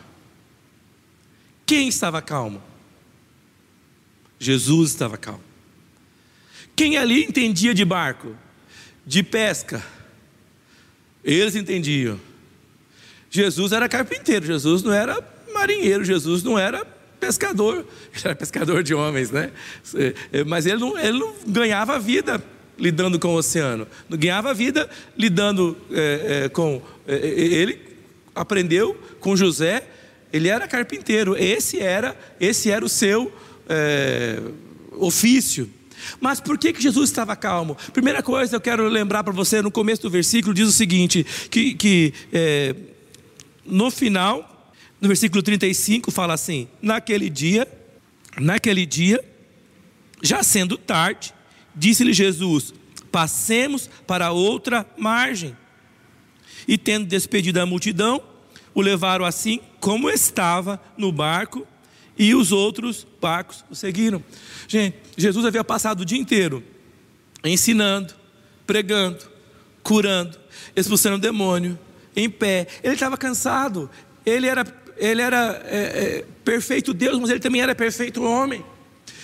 Quem 1.64 1.88
estava 1.88 2.20
calmo? 2.20 2.62
Jesus 4.38 4.90
estava 4.90 5.16
calmo. 5.16 5.42
Quem 6.74 6.96
ali 6.96 7.24
entendia 7.24 7.72
de 7.72 7.84
barco? 7.84 8.36
De 9.06 9.22
pesca? 9.22 9.84
Eles 11.24 11.54
entendiam. 11.54 12.18
Jesus 13.32 13.72
era 13.72 13.88
carpinteiro, 13.88 14.44
Jesus 14.44 14.82
não 14.82 14.92
era 14.92 15.18
marinheiro, 15.54 16.04
Jesus 16.04 16.42
não 16.42 16.58
era 16.58 16.84
pescador, 17.18 17.86
era 18.22 18.36
pescador 18.36 18.82
de 18.82 18.94
homens, 18.94 19.30
né? 19.30 19.50
É, 20.30 20.44
mas 20.44 20.66
ele 20.66 20.76
não, 20.76 20.98
ele 20.98 21.18
não 21.18 21.34
ganhava 21.46 21.98
vida 21.98 22.44
lidando 22.78 23.18
com 23.18 23.28
o 23.28 23.36
oceano, 23.36 23.88
não 24.06 24.18
ganhava 24.18 24.52
vida 24.52 24.88
lidando 25.16 25.74
é, 25.90 26.42
é, 26.44 26.48
com. 26.50 26.82
É, 27.06 27.14
é, 27.14 27.26
ele 27.26 27.80
aprendeu 28.34 29.00
com 29.18 29.34
José, 29.34 29.82
ele 30.30 30.48
era 30.48 30.68
carpinteiro, 30.68 31.34
esse 31.34 31.80
era, 31.80 32.14
esse 32.38 32.70
era 32.70 32.84
o 32.84 32.88
seu 32.88 33.32
é, 33.66 34.40
ofício. 34.92 35.70
Mas 36.20 36.38
por 36.38 36.58
que, 36.58 36.72
que 36.72 36.82
Jesus 36.82 37.08
estava 37.08 37.34
calmo? 37.34 37.78
Primeira 37.94 38.22
coisa 38.22 38.56
eu 38.56 38.60
quero 38.60 38.86
lembrar 38.88 39.24
para 39.24 39.32
você, 39.32 39.62
no 39.62 39.70
começo 39.70 40.02
do 40.02 40.10
versículo, 40.10 40.52
diz 40.52 40.68
o 40.68 40.72
seguinte: 40.72 41.24
que, 41.48 41.74
que 41.74 42.12
é, 42.30 42.74
no 43.64 43.90
final, 43.90 44.72
no 45.00 45.08
versículo 45.08 45.42
35, 45.42 46.10
fala 46.10 46.34
assim: 46.34 46.68
naquele 46.80 47.28
dia, 47.28 47.66
naquele 48.40 48.86
dia, 48.86 49.22
já 50.22 50.42
sendo 50.42 50.76
tarde, 50.76 51.34
disse-lhe 51.74 52.12
Jesus: 52.12 52.74
passemos 53.10 53.88
para 54.06 54.32
outra 54.32 54.86
margem. 54.96 55.56
E 56.66 56.78
tendo 56.78 57.06
despedido 57.06 57.60
a 57.60 57.66
multidão, 57.66 58.22
o 58.72 58.80
levaram 58.80 59.24
assim 59.24 59.60
como 59.80 60.08
estava 60.08 60.80
no 60.96 61.10
barco, 61.10 61.66
e 62.16 62.34
os 62.34 62.52
outros 62.52 63.06
barcos 63.20 63.64
o 63.70 63.74
seguiram. 63.74 64.22
Gente, 64.68 64.96
Jesus 65.16 65.44
havia 65.44 65.64
passado 65.64 66.02
o 66.02 66.04
dia 66.04 66.18
inteiro 66.18 66.62
ensinando, 67.44 68.14
pregando, 68.66 69.18
curando, 69.82 70.38
expulsando 70.76 71.16
o 71.16 71.20
demônio, 71.20 71.78
em 72.16 72.28
pé. 72.28 72.66
Ele 72.82 72.94
estava 72.94 73.16
cansado, 73.16 73.90
ele 74.24 74.46
era, 74.46 74.64
ele 74.96 75.22
era 75.22 75.62
é, 75.64 75.78
é, 75.78 76.24
perfeito 76.44 76.92
Deus, 76.94 77.18
mas 77.18 77.30
ele 77.30 77.40
também 77.40 77.60
era 77.60 77.74
perfeito 77.74 78.22
homem. 78.22 78.64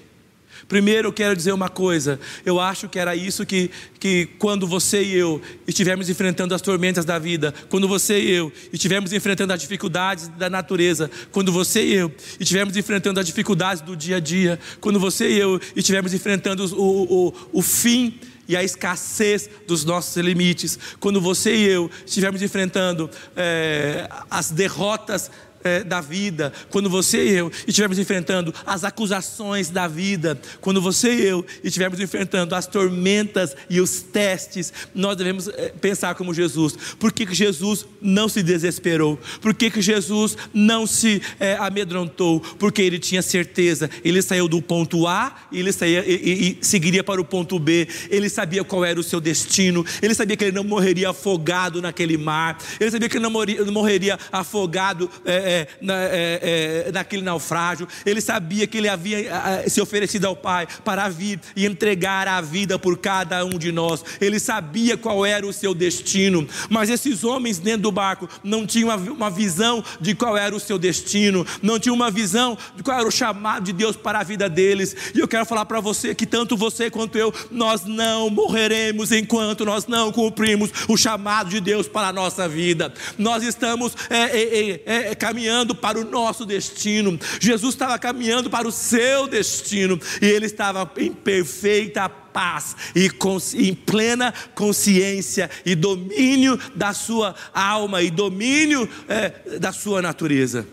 Primeiro 0.67 1.09
eu 1.09 1.13
quero 1.13 1.35
dizer 1.35 1.51
uma 1.51 1.69
coisa, 1.69 2.19
eu 2.45 2.59
acho 2.59 2.89
que 2.89 2.97
era 2.97 3.15
isso 3.15 3.45
que, 3.45 3.69
que 4.00 4.27
quando 4.39 4.67
você 4.67 5.03
e 5.03 5.15
eu 5.15 5.41
estivermos 5.67 6.09
enfrentando 6.09 6.55
as 6.55 6.62
tormentas 6.62 7.05
da 7.05 7.19
vida, 7.19 7.53
quando 7.69 7.88
você 7.88 8.19
e 8.19 8.31
eu 8.31 8.51
estivermos 8.71 9.13
enfrentando 9.13 9.53
as 9.53 9.62
dificuldades 9.62 10.27
da 10.29 10.50
natureza, 10.50 11.09
quando 11.31 11.51
você 11.51 11.83
e 11.85 11.93
eu 11.93 12.12
estivermos 12.39 12.75
enfrentando 12.75 13.19
as 13.19 13.25
dificuldades 13.25 13.82
do 13.82 13.95
dia 13.95 14.17
a 14.17 14.19
dia, 14.19 14.60
quando 14.80 14.99
você 14.99 15.30
e 15.30 15.39
eu 15.39 15.60
estivermos 15.75 16.13
enfrentando 16.13 16.65
o, 16.75 17.27
o, 17.27 17.34
o 17.53 17.62
fim 17.62 18.19
e 18.47 18.56
a 18.56 18.63
escassez 18.63 19.49
dos 19.67 19.84
nossos 19.84 20.15
limites, 20.17 20.77
quando 20.99 21.19
você 21.19 21.56
e 21.56 21.65
eu 21.65 21.89
estivermos 22.06 22.41
enfrentando 22.41 23.10
é, 23.36 24.08
as 24.30 24.51
derrotas 24.51 25.32
é, 25.65 25.84
da 25.84 25.99
vida, 25.99 26.54
quando 26.69 26.89
você 26.89 27.25
e 27.25 27.32
eu 27.32 27.51
estivermos 27.67 27.97
enfrentando 27.97 28.54
as 28.65 28.84
acusações 28.84 29.71
da 29.71 29.88
vida, 29.88 30.39
quando 30.62 30.80
você 30.80 31.12
e 31.12 31.25
eu 31.25 31.45
estivermos 31.63 31.99
enfrentando 31.99 32.54
as 32.54 32.67
tormentas 32.67 33.56
e 33.67 33.82
os 33.82 34.01
testes, 34.01 34.71
nós 34.93 35.17
devemos 35.17 35.47
é, 35.47 35.69
pensar 35.82 36.13
como 36.13 36.36
Jesus. 36.36 36.78
Por 36.99 37.12
que, 37.12 37.25
que 37.25 37.34
Jesus 37.34 37.88
não 37.99 38.30
se 38.30 38.43
desesperou? 38.43 39.19
Por 39.41 39.56
que, 39.56 39.71
que 39.71 39.82
Jesus 39.82 40.38
não 40.54 40.86
se 40.86 41.19
é, 41.39 41.56
amedrontou? 41.56 42.39
Porque 42.39 42.84
ele 42.84 42.99
tinha 42.99 43.23
certeza, 43.23 43.89
ele 44.04 44.21
saiu 44.21 44.47
do 44.47 44.62
ponto 44.62 45.08
A 45.08 45.36
e 45.51 45.60
ele 45.60 45.71
saía, 45.71 46.06
e, 46.06 46.60
e, 46.62 46.65
seguiria 46.65 47.04
para 47.04 47.19
o 47.19 47.25
ponto 47.25 47.58
B, 47.58 47.88
ele 48.12 48.30
sabia 48.30 48.63
qual 48.63 48.86
era 48.86 48.99
o 48.99 49.04
seu 49.04 49.19
destino, 49.19 49.84
ele 49.99 50.13
sabia 50.13 50.38
que 50.38 50.43
ele 50.43 50.56
não 50.56 50.63
morreria 50.63 51.10
afogado 51.10 51.82
naquele 51.82 52.17
mar, 52.17 52.60
ele 52.80 52.91
sabia 52.91 53.10
que 53.10 53.17
ele 53.17 53.23
não 53.23 53.71
morreria, 53.71 54.19
afogado. 54.32 55.10
É, 55.25 55.55
é, 55.56 55.68
na, 55.80 55.94
é, 56.04 56.86
é, 56.88 56.91
naquele 56.91 57.22
naufrágio, 57.22 57.88
ele 58.06 58.20
sabia 58.20 58.68
que 58.68 58.78
ele 58.78 58.89
havia 58.89 59.63
se 59.68 59.80
oferecido 59.80 60.26
ao 60.26 60.36
Pai 60.36 60.68
para 60.84 61.08
vir 61.08 61.39
e 61.56 61.65
entregar 61.65 62.28
a 62.28 62.41
vida 62.41 62.78
por 62.78 62.98
cada 62.98 63.46
um 63.46 63.58
de 63.58 63.72
nós, 63.72 64.04
ele 64.20 64.39
sabia 64.39 64.98
qual 64.98 65.26
era 65.26 65.46
o 65.46 65.54
seu 65.54 65.74
destino, 65.74 66.48
mas 66.70 66.89
esses 66.89 67.24
homens 67.24 67.58
dentro 67.58 67.84
do 67.84 67.91
barco 67.91 68.28
não 68.44 68.65
tinham 68.65 68.89
uma, 69.13 69.30
visão 69.30 69.84
de 70.00 70.13
qual 70.13 70.38
era 70.38 70.56
o 70.56 70.60
seu 70.60 70.78
destino, 70.78 71.46
não 71.62 71.80
tinham 71.80 71.96
uma 71.96 72.12
visão 72.12 72.58
de 72.76 72.84
qual 72.84 73.00
era 73.00 73.08
o 73.08 73.12
chamado 73.12 73.65
de 73.65 73.74
Deus 73.74 73.96
para 73.96 74.20
a 74.20 74.24
vida 74.24 74.50
deles, 74.50 74.96
e 75.13 75.20
eu 75.20 75.28
quero 75.28 75.46
falar 75.46 75.65
para 75.65 75.80
você 75.80 76.13
que 76.13 76.26
tanto 76.26 76.58
você 76.58 76.89
quanto 76.89 77.18
eu, 77.18 77.34
nós 77.50 77.86
não 77.86 78.30
morreremos 78.30 79.12
enquanto 79.12 79.65
nós 79.65 79.88
não 79.88 80.12
cumprimos 80.12 80.70
o 80.88 80.98
chamado 80.98 81.50
de 81.50 81.62
Deus 81.62 81.88
para 81.88 82.10
a 82.10 82.13
nossa 82.13 82.48
vida, 82.48 82.94
nós 83.18 83.44
estamos 83.44 83.96
é, 84.10 84.82
é, 84.86 85.10
é 85.12 85.15
caminhando 85.15 85.44
caminhando 85.45 85.75
para 85.75 85.99
o 85.99 86.03
nosso 86.03 86.45
destino, 86.45 87.19
Jesus 87.39 87.75
estava 87.75 87.99
caminhando 87.99 88.49
para 88.49 88.67
o 88.67 88.71
seu 88.71 89.27
destino, 89.27 89.99
e 90.21 90.25
ele 90.25 90.47
estava 90.47 90.91
em 90.97 91.13
perfeita 91.13 92.10
paz 92.10 92.75
e 92.95 93.10
em 93.55 93.75
plena 93.75 94.34
consciência 94.55 95.49
e 95.65 95.75
domínio 95.75 96.60
da 96.73 96.93
sua 96.93 97.36
alma 97.53 98.01
e 98.01 98.10
domínio 98.10 98.89
é, 99.08 99.60
da 99.60 99.71
sua 99.71 100.01
natureza. 100.01 100.67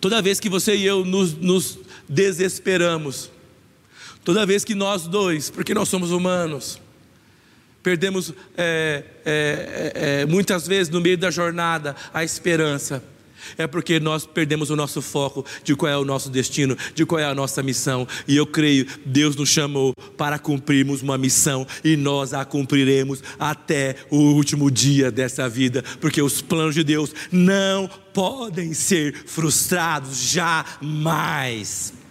Toda 0.00 0.22
vez 0.22 0.38
que 0.38 0.48
você 0.48 0.76
e 0.76 0.84
eu 0.84 1.04
nos, 1.04 1.34
nos 1.34 1.78
desesperamos, 2.08 3.30
toda 4.22 4.46
vez 4.46 4.62
que 4.62 4.74
nós 4.74 5.06
dois, 5.06 5.50
porque 5.50 5.74
nós 5.74 5.88
somos 5.88 6.10
humanos, 6.10 6.80
perdemos 7.82 8.32
é, 8.56 9.04
é, 9.24 9.92
é, 9.94 10.20
é 10.20 10.26
muitas 10.26 10.66
vezes 10.66 10.92
no 10.92 11.00
meio 11.00 11.18
da 11.18 11.30
jornada 11.30 11.96
a 12.12 12.22
esperança 12.22 13.02
é 13.56 13.66
porque 13.66 13.98
nós 13.98 14.26
perdemos 14.26 14.70
o 14.70 14.76
nosso 14.76 15.00
foco 15.02 15.44
de 15.62 15.74
qual 15.74 15.90
é 15.90 15.96
o 15.96 16.04
nosso 16.04 16.30
destino, 16.30 16.76
de 16.94 17.04
qual 17.04 17.20
é 17.20 17.24
a 17.24 17.34
nossa 17.34 17.62
missão. 17.62 18.06
E 18.26 18.36
eu 18.36 18.46
creio, 18.46 18.86
Deus 19.04 19.36
nos 19.36 19.48
chamou 19.48 19.92
para 20.16 20.38
cumprirmos 20.38 21.02
uma 21.02 21.18
missão 21.18 21.66
e 21.82 21.96
nós 21.96 22.34
a 22.34 22.44
cumpriremos 22.44 23.22
até 23.38 23.96
o 24.10 24.16
último 24.16 24.70
dia 24.70 25.10
dessa 25.10 25.48
vida, 25.48 25.84
porque 26.00 26.22
os 26.22 26.40
planos 26.40 26.74
de 26.74 26.84
Deus 26.84 27.12
não 27.30 27.88
podem 28.12 28.72
ser 28.72 29.14
frustrados 29.26 30.30
jamais. 30.30 32.03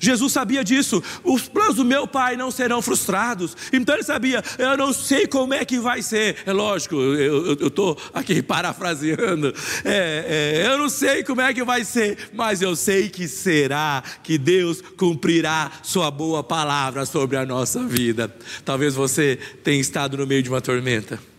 Jesus 0.00 0.32
sabia 0.32 0.64
disso. 0.64 1.02
Os 1.24 1.48
planos 1.48 1.76
do 1.76 1.84
meu 1.84 2.06
pai 2.06 2.36
não 2.36 2.50
serão 2.50 2.80
frustrados. 2.82 3.56
Então 3.72 3.94
ele 3.94 4.04
sabia, 4.04 4.42
eu 4.58 4.76
não 4.76 4.92
sei 4.92 5.26
como 5.26 5.54
é 5.54 5.64
que 5.64 5.78
vai 5.78 6.02
ser. 6.02 6.36
É 6.46 6.52
lógico, 6.52 6.96
eu 6.96 7.68
estou 7.68 7.98
aqui 8.12 8.40
parafraseando. 8.42 9.54
É, 9.84 10.62
é, 10.62 10.66
eu 10.66 10.78
não 10.78 10.88
sei 10.88 11.22
como 11.22 11.40
é 11.40 11.52
que 11.52 11.64
vai 11.64 11.84
ser, 11.84 12.30
mas 12.32 12.62
eu 12.62 12.74
sei 12.76 13.08
que 13.08 13.28
será, 13.28 14.02
que 14.22 14.38
Deus 14.38 14.82
cumprirá 14.96 15.70
Sua 15.82 16.10
boa 16.10 16.42
palavra 16.42 17.06
sobre 17.06 17.36
a 17.36 17.44
nossa 17.46 17.84
vida. 17.84 18.34
Talvez 18.64 18.94
você 18.94 19.38
tenha 19.62 19.80
estado 19.80 20.16
no 20.16 20.26
meio 20.26 20.42
de 20.42 20.48
uma 20.48 20.60
tormenta. 20.60 21.35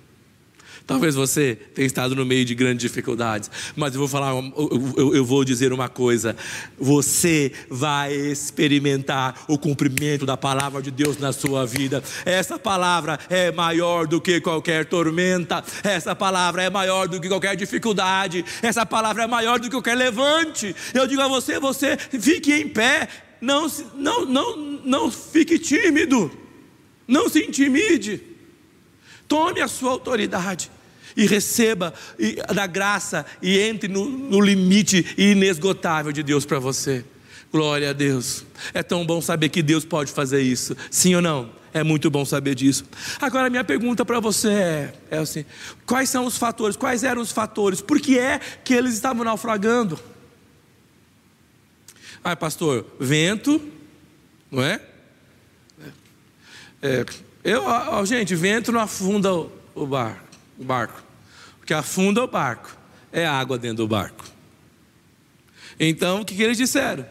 Talvez 0.87 1.15
você 1.15 1.53
tenha 1.75 1.85
estado 1.85 2.15
no 2.15 2.25
meio 2.25 2.45
de 2.45 2.55
grandes 2.55 2.89
dificuldades, 2.89 3.51
mas 3.75 3.93
eu 3.93 3.99
vou 3.99 4.07
falar, 4.07 4.31
eu, 4.31 5.15
eu, 5.15 5.25
vou 5.25 5.43
dizer 5.43 5.73
uma 5.73 5.89
coisa: 5.89 6.33
você 6.79 7.51
vai 7.69 8.15
experimentar 8.15 9.43
o 9.49 9.57
cumprimento 9.57 10.25
da 10.25 10.37
palavra 10.37 10.81
de 10.81 10.89
Deus 10.89 11.17
na 11.17 11.33
sua 11.33 11.65
vida. 11.65 12.01
Essa 12.23 12.57
palavra 12.57 13.19
é 13.29 13.51
maior 13.51 14.07
do 14.07 14.21
que 14.21 14.39
qualquer 14.39 14.85
tormenta, 14.85 15.61
essa 15.83 16.15
palavra 16.15 16.63
é 16.63 16.69
maior 16.69 17.09
do 17.09 17.19
que 17.19 17.27
qualquer 17.27 17.57
dificuldade, 17.57 18.45
essa 18.61 18.85
palavra 18.85 19.23
é 19.23 19.27
maior 19.27 19.59
do 19.59 19.65
que 19.65 19.71
qualquer 19.71 19.95
levante. 19.95 20.73
Eu 20.93 21.05
digo 21.05 21.21
a 21.21 21.27
você: 21.27 21.59
você 21.59 21.97
fique 21.97 22.53
em 22.53 22.69
pé, 22.69 23.09
não, 23.41 23.67
não, 23.93 24.25
não, 24.25 24.57
não 24.85 25.11
fique 25.11 25.59
tímido, 25.59 26.31
não 27.05 27.27
se 27.27 27.39
intimide. 27.39 28.21
Tome 29.27 29.59
a 29.59 29.67
sua 29.67 29.91
autoridade 29.91 30.76
e 31.17 31.25
receba 31.25 31.91
da 32.53 32.67
graça 32.67 33.25
e 33.41 33.57
entre 33.57 33.87
no, 33.87 34.05
no 34.05 34.39
limite 34.39 35.15
inesgotável 35.17 36.11
de 36.11 36.21
Deus 36.21 36.45
para 36.45 36.59
você. 36.59 37.03
Glória 37.51 37.89
a 37.89 37.93
Deus. 37.93 38.45
É 38.71 38.83
tão 38.83 39.03
bom 39.03 39.19
saber 39.19 39.49
que 39.49 39.63
Deus 39.63 39.83
pode 39.83 40.11
fazer 40.11 40.41
isso. 40.41 40.77
Sim 40.91 41.15
ou 41.15 41.21
não? 41.21 41.49
É 41.73 41.83
muito 41.83 42.09
bom 42.11 42.23
saber 42.23 42.53
disso. 42.53 42.85
Agora, 43.19 43.49
minha 43.49 43.63
pergunta 43.63 44.05
para 44.05 44.19
você 44.19 44.49
é, 44.49 44.93
é 45.11 45.17
assim: 45.17 45.43
quais 45.85 46.09
são 46.09 46.25
os 46.25 46.37
fatores? 46.37 46.77
Quais 46.77 47.03
eram 47.03 47.21
os 47.21 47.31
fatores? 47.31 47.81
Por 47.81 47.99
que 47.99 48.19
é 48.19 48.39
que 48.63 48.73
eles 48.73 48.93
estavam 48.93 49.23
naufragando? 49.23 49.99
Ah, 52.23 52.35
pastor, 52.35 52.85
vento, 52.99 53.61
não 54.51 54.61
é? 54.61 54.81
é 56.81 57.05
eu, 57.43 57.63
gente, 58.05 58.35
vento 58.35 58.71
não 58.71 58.81
afunda 58.81 59.33
o, 59.33 59.87
bar, 59.87 60.21
o 60.59 60.63
barco 60.63 61.06
que 61.67 61.73
afunda 61.73 62.23
o 62.23 62.27
barco 62.27 62.75
é 63.11 63.27
água 63.27 63.57
dentro 63.57 63.77
do 63.77 63.87
barco. 63.87 64.23
Então, 65.77 66.21
o 66.21 66.25
que, 66.25 66.33
que 66.33 66.41
eles 66.41 66.57
disseram? 66.57 67.05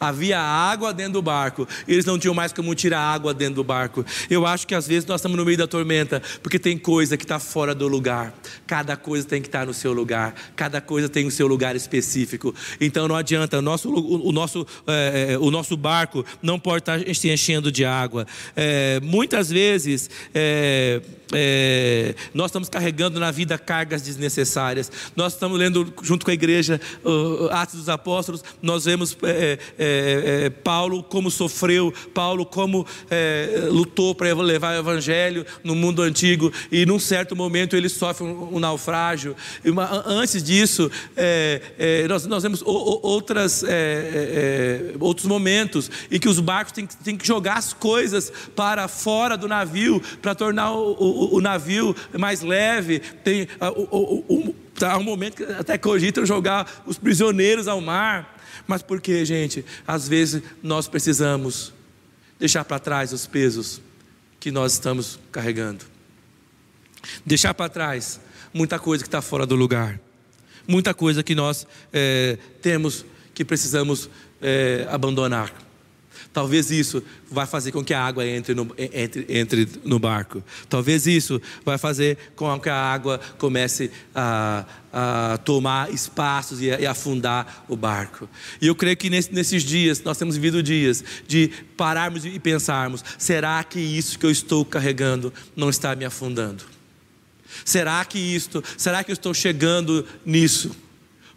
Havia 0.00 0.38
água 0.38 0.94
dentro 0.94 1.14
do 1.14 1.22
barco, 1.22 1.66
eles 1.86 2.04
não 2.04 2.18
tinham 2.18 2.34
mais 2.34 2.52
como 2.52 2.74
tirar 2.74 3.00
água 3.00 3.34
dentro 3.34 3.56
do 3.56 3.64
barco. 3.64 4.04
Eu 4.30 4.46
acho 4.46 4.66
que 4.66 4.74
às 4.74 4.86
vezes 4.86 5.04
nós 5.06 5.20
estamos 5.20 5.36
no 5.36 5.44
meio 5.44 5.58
da 5.58 5.66
tormenta, 5.66 6.22
porque 6.42 6.58
tem 6.58 6.78
coisa 6.78 7.16
que 7.16 7.24
está 7.24 7.38
fora 7.38 7.74
do 7.74 7.88
lugar. 7.88 8.32
Cada 8.66 8.96
coisa 8.96 9.26
tem 9.26 9.42
que 9.42 9.48
estar 9.48 9.66
no 9.66 9.74
seu 9.74 9.92
lugar, 9.92 10.34
cada 10.54 10.80
coisa 10.80 11.08
tem 11.08 11.26
o 11.26 11.30
seu 11.30 11.48
lugar 11.48 11.74
específico. 11.74 12.54
Então 12.80 13.08
não 13.08 13.16
adianta, 13.16 13.58
o 13.58 13.62
nosso, 13.62 13.92
o, 13.92 14.30
nosso, 14.30 14.66
é, 14.86 15.36
o 15.40 15.50
nosso 15.50 15.76
barco 15.76 16.24
não 16.40 16.60
pode 16.60 16.82
estar 16.82 17.14
se 17.14 17.30
enchendo 17.30 17.72
de 17.72 17.84
água. 17.84 18.26
É, 18.54 19.00
muitas 19.02 19.50
vezes. 19.50 20.08
É, 20.34 21.00
é, 21.32 22.14
nós 22.32 22.46
estamos 22.46 22.68
carregando 22.68 23.20
na 23.20 23.30
vida 23.30 23.58
cargas 23.58 24.02
desnecessárias. 24.02 24.90
Nós 25.14 25.34
estamos 25.34 25.58
lendo 25.58 25.92
junto 26.02 26.24
com 26.24 26.30
a 26.30 26.34
igreja 26.34 26.80
Atos 27.50 27.80
dos 27.80 27.88
Apóstolos. 27.88 28.42
Nós 28.62 28.84
vemos 28.86 29.16
é, 29.88 30.44
é, 30.46 30.50
Paulo 30.50 31.02
como 31.02 31.30
sofreu, 31.30 31.92
Paulo 32.14 32.46
como 32.46 32.86
é, 33.10 33.68
lutou 33.70 34.14
para 34.14 34.32
levar 34.34 34.76
o 34.76 34.80
evangelho 34.80 35.44
no 35.62 35.74
mundo 35.74 36.02
antigo 36.02 36.52
e 36.70 36.86
num 36.86 36.98
certo 36.98 37.36
momento 37.36 37.76
ele 37.76 37.88
sofre 37.88 38.26
um, 38.26 38.56
um 38.56 38.58
naufrágio. 38.58 39.36
Uma, 39.64 40.04
antes 40.06 40.42
disso, 40.42 40.90
é, 41.16 42.06
nós, 42.08 42.26
nós, 42.26 42.42
vemos 42.42 42.62
outras, 42.64 43.64
outros 45.00 45.26
momentos 45.26 45.90
em 46.10 46.18
que 46.18 46.28
os 46.28 46.40
barcos 46.40 46.72
têm, 46.72 46.86
têm, 46.86 47.16
que 47.16 47.26
jogar 47.26 47.58
as 47.58 47.72
coisas 47.72 48.32
para 48.54 48.88
fora 48.88 49.36
do 49.36 49.48
navio 49.48 50.00
para 50.22 50.34
tornar 50.34 50.72
o, 50.72 50.96
o 50.98 51.18
o, 51.18 51.36
o 51.36 51.40
navio 51.40 51.94
mais 52.18 52.42
leve, 52.42 53.00
tem 53.00 53.48
o, 53.90 54.24
o, 54.28 54.54
há 54.82 54.96
um 54.96 55.02
momento 55.02 55.36
que 55.36 55.44
até 55.44 55.76
cogitam 55.76 56.24
jogar 56.24 56.82
os 56.86 56.98
prisioneiros 56.98 57.66
ao 57.66 57.80
mar. 57.80 58.37
Mas 58.68 58.82
por 58.82 59.00
que, 59.00 59.24
gente? 59.24 59.64
Às 59.86 60.06
vezes 60.06 60.42
nós 60.62 60.86
precisamos 60.86 61.72
deixar 62.38 62.66
para 62.66 62.78
trás 62.78 63.14
os 63.14 63.26
pesos 63.26 63.80
que 64.38 64.50
nós 64.50 64.74
estamos 64.74 65.18
carregando. 65.32 65.86
Deixar 67.24 67.54
para 67.54 67.70
trás 67.70 68.20
muita 68.52 68.78
coisa 68.78 69.02
que 69.02 69.08
está 69.08 69.22
fora 69.22 69.46
do 69.46 69.56
lugar. 69.56 69.98
Muita 70.66 70.92
coisa 70.92 71.22
que 71.22 71.34
nós 71.34 71.66
é, 71.90 72.36
temos 72.60 73.06
que 73.32 73.42
precisamos 73.42 74.10
é, 74.42 74.86
abandonar. 74.90 75.50
Talvez 76.32 76.70
isso 76.70 77.02
vai 77.30 77.46
fazer 77.46 77.72
com 77.72 77.82
que 77.82 77.94
a 77.94 78.00
água 78.00 78.26
entre 78.26 78.54
no, 78.54 78.70
entre, 78.76 79.26
entre 79.28 79.68
no 79.84 79.98
barco. 79.98 80.42
Talvez 80.68 81.06
isso 81.06 81.40
vai 81.64 81.78
fazer 81.78 82.16
com 82.36 82.60
que 82.60 82.68
a 82.68 82.76
água 82.76 83.18
comece 83.38 83.90
a, 84.14 84.64
a 84.92 85.38
tomar 85.38 85.92
espaços 85.92 86.60
e, 86.60 86.70
a, 86.70 86.80
e 86.80 86.86
afundar 86.86 87.64
o 87.68 87.76
barco. 87.76 88.28
E 88.60 88.66
eu 88.66 88.74
creio 88.74 88.96
que 88.96 89.08
nesse, 89.08 89.32
nesses 89.32 89.62
dias, 89.62 90.02
nós 90.02 90.18
temos 90.18 90.36
vivido 90.36 90.62
dias 90.62 91.02
de 91.26 91.48
pararmos 91.76 92.24
e 92.24 92.38
pensarmos: 92.38 93.02
será 93.16 93.64
que 93.64 93.80
isso 93.80 94.18
que 94.18 94.26
eu 94.26 94.30
estou 94.30 94.64
carregando 94.64 95.32
não 95.56 95.70
está 95.70 95.96
me 95.96 96.04
afundando? 96.04 96.62
Será 97.64 98.04
que 98.04 98.18
isto, 98.18 98.62
será 98.76 99.02
que 99.02 99.10
eu 99.10 99.14
estou 99.14 99.32
chegando 99.32 100.06
nisso? 100.24 100.70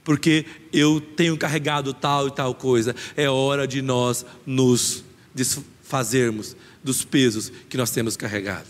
Porque 0.03 0.45
eu 0.73 0.99
tenho 0.99 1.37
carregado 1.37 1.93
tal 1.93 2.27
e 2.27 2.31
tal 2.31 2.53
coisa. 2.55 2.95
É 3.15 3.29
hora 3.29 3.67
de 3.67 3.81
nós 3.81 4.25
nos 4.45 5.03
desfazermos 5.33 6.55
dos 6.83 7.03
pesos 7.03 7.51
que 7.69 7.77
nós 7.77 7.91
temos 7.91 8.17
carregado. 8.17 8.67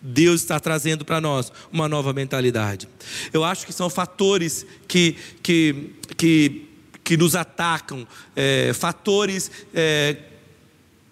Deus 0.00 0.42
está 0.42 0.60
trazendo 0.60 1.04
para 1.04 1.20
nós 1.20 1.50
uma 1.72 1.88
nova 1.88 2.12
mentalidade. 2.12 2.88
Eu 3.32 3.44
acho 3.44 3.66
que 3.66 3.72
são 3.72 3.88
fatores 3.88 4.66
que, 4.86 5.16
que, 5.42 5.94
que, 6.16 6.68
que 7.02 7.16
nos 7.16 7.34
atacam, 7.34 8.06
é, 8.34 8.72
fatores 8.74 9.50
é, 9.74 10.16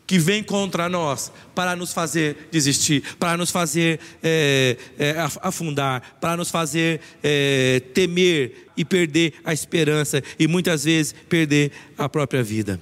que 0.07 0.19
vem 0.19 0.43
contra 0.43 0.89
nós 0.89 1.33
para 1.55 1.75
nos 1.75 1.93
fazer 1.93 2.49
desistir, 2.51 3.03
para 3.19 3.37
nos 3.37 3.51
fazer 3.51 3.99
é, 4.23 4.77
é, 4.99 5.15
afundar, 5.41 6.17
para 6.21 6.37
nos 6.37 6.51
fazer 6.51 7.01
é, 7.23 7.81
temer 7.95 8.69
e 8.77 8.85
perder 8.85 9.35
a 9.45 9.53
esperança 9.53 10.23
e 10.39 10.47
muitas 10.47 10.85
vezes 10.85 11.15
perder 11.29 11.73
a 11.97 12.09
própria 12.09 12.43
vida. 12.43 12.81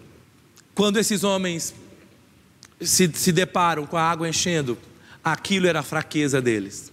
Quando 0.74 0.98
esses 0.98 1.22
homens 1.22 1.74
se, 2.80 3.11
se 3.14 3.30
deparam 3.30 3.87
com 3.87 3.96
a 3.96 4.02
água 4.02 4.28
enchendo, 4.28 4.76
aquilo 5.22 5.66
era 5.66 5.80
a 5.80 5.85
fraqueza 5.85 6.40
deles. 6.40 6.92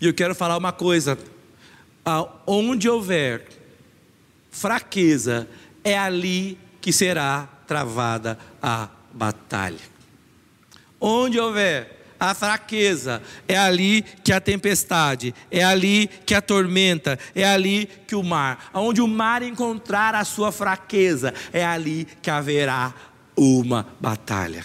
E 0.00 0.06
eu 0.06 0.14
quero 0.14 0.34
falar 0.34 0.56
uma 0.56 0.72
coisa: 0.72 1.16
onde 2.46 2.88
houver 2.88 3.46
fraqueza, 4.50 5.48
é 5.82 5.98
ali 5.98 6.58
que 6.80 6.92
será 6.92 7.48
travada 7.66 8.38
a 8.62 8.88
batalha. 9.14 9.78
Onde 11.00 11.38
houver 11.38 12.04
a 12.18 12.34
fraqueza, 12.34 13.22
é 13.46 13.56
ali 13.56 14.02
que 14.22 14.32
a 14.32 14.40
tempestade, 14.40 15.34
é 15.50 15.62
ali 15.62 16.08
que 16.24 16.34
a 16.34 16.40
tormenta, 16.40 17.18
é 17.34 17.44
ali 17.44 17.88
que 18.06 18.14
o 18.14 18.22
mar, 18.22 18.70
onde 18.72 19.00
o 19.00 19.08
mar 19.08 19.42
encontrar 19.42 20.14
a 20.14 20.24
sua 20.24 20.50
fraqueza, 20.50 21.34
é 21.52 21.64
ali 21.64 22.06
que 22.22 22.30
haverá 22.30 22.94
uma 23.36 23.86
batalha. 24.00 24.64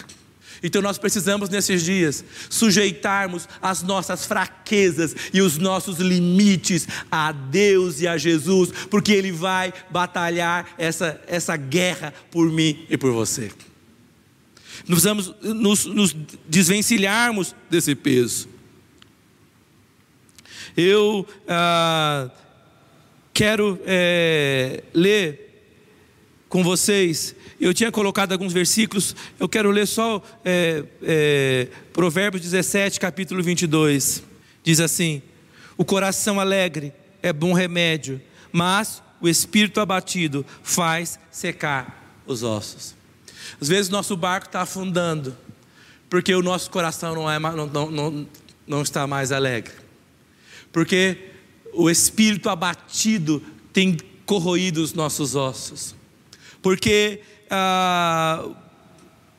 Então 0.62 0.82
nós 0.82 0.98
precisamos 0.98 1.48
nesses 1.48 1.82
dias 1.82 2.24
sujeitarmos 2.50 3.48
as 3.62 3.82
nossas 3.82 4.26
fraquezas 4.26 5.14
e 5.32 5.40
os 5.40 5.56
nossos 5.56 5.98
limites 5.98 6.86
a 7.10 7.32
Deus 7.32 8.00
e 8.00 8.08
a 8.08 8.18
Jesus, 8.18 8.70
porque 8.90 9.12
Ele 9.12 9.32
vai 9.32 9.72
batalhar 9.90 10.68
essa, 10.76 11.20
essa 11.26 11.56
guerra 11.56 12.12
por 12.30 12.50
mim 12.50 12.86
e 12.90 12.96
por 12.96 13.12
você. 13.12 13.50
Precisamos 14.90 15.32
nos, 15.42 15.86
nos 15.86 16.16
desvencilharmos 16.48 17.54
desse 17.70 17.94
peso. 17.94 18.48
Eu 20.76 21.26
ah, 21.48 22.28
quero 23.32 23.80
é, 23.86 24.82
ler 24.92 25.64
com 26.48 26.64
vocês. 26.64 27.34
Eu 27.60 27.72
tinha 27.72 27.92
colocado 27.92 28.32
alguns 28.32 28.52
versículos, 28.52 29.14
eu 29.38 29.48
quero 29.48 29.70
ler 29.70 29.86
só 29.86 30.22
é, 30.44 30.84
é, 31.02 31.68
Provérbios 31.92 32.42
17, 32.42 32.98
capítulo 32.98 33.42
22. 33.42 34.24
Diz 34.64 34.80
assim: 34.80 35.22
O 35.76 35.84
coração 35.84 36.40
alegre 36.40 36.92
é 37.22 37.32
bom 37.32 37.52
remédio, 37.52 38.20
mas 38.50 39.02
o 39.20 39.28
espírito 39.28 39.80
abatido 39.80 40.44
faz 40.62 41.18
secar 41.30 42.22
os 42.26 42.42
ossos. 42.42 42.99
Às 43.60 43.68
vezes 43.68 43.88
nosso 43.88 44.16
barco 44.16 44.46
está 44.46 44.62
afundando, 44.62 45.36
porque 46.08 46.34
o 46.34 46.42
nosso 46.42 46.70
coração 46.70 47.14
não, 47.14 47.30
é, 47.30 47.38
não, 47.38 47.90
não, 47.90 48.28
não 48.66 48.82
está 48.82 49.06
mais 49.06 49.32
alegre, 49.32 49.72
porque 50.72 51.30
o 51.72 51.88
espírito 51.88 52.48
abatido 52.48 53.42
tem 53.72 53.96
corroído 54.26 54.82
os 54.82 54.92
nossos 54.92 55.34
ossos, 55.34 55.94
porque 56.62 57.20
ah, 57.48 58.48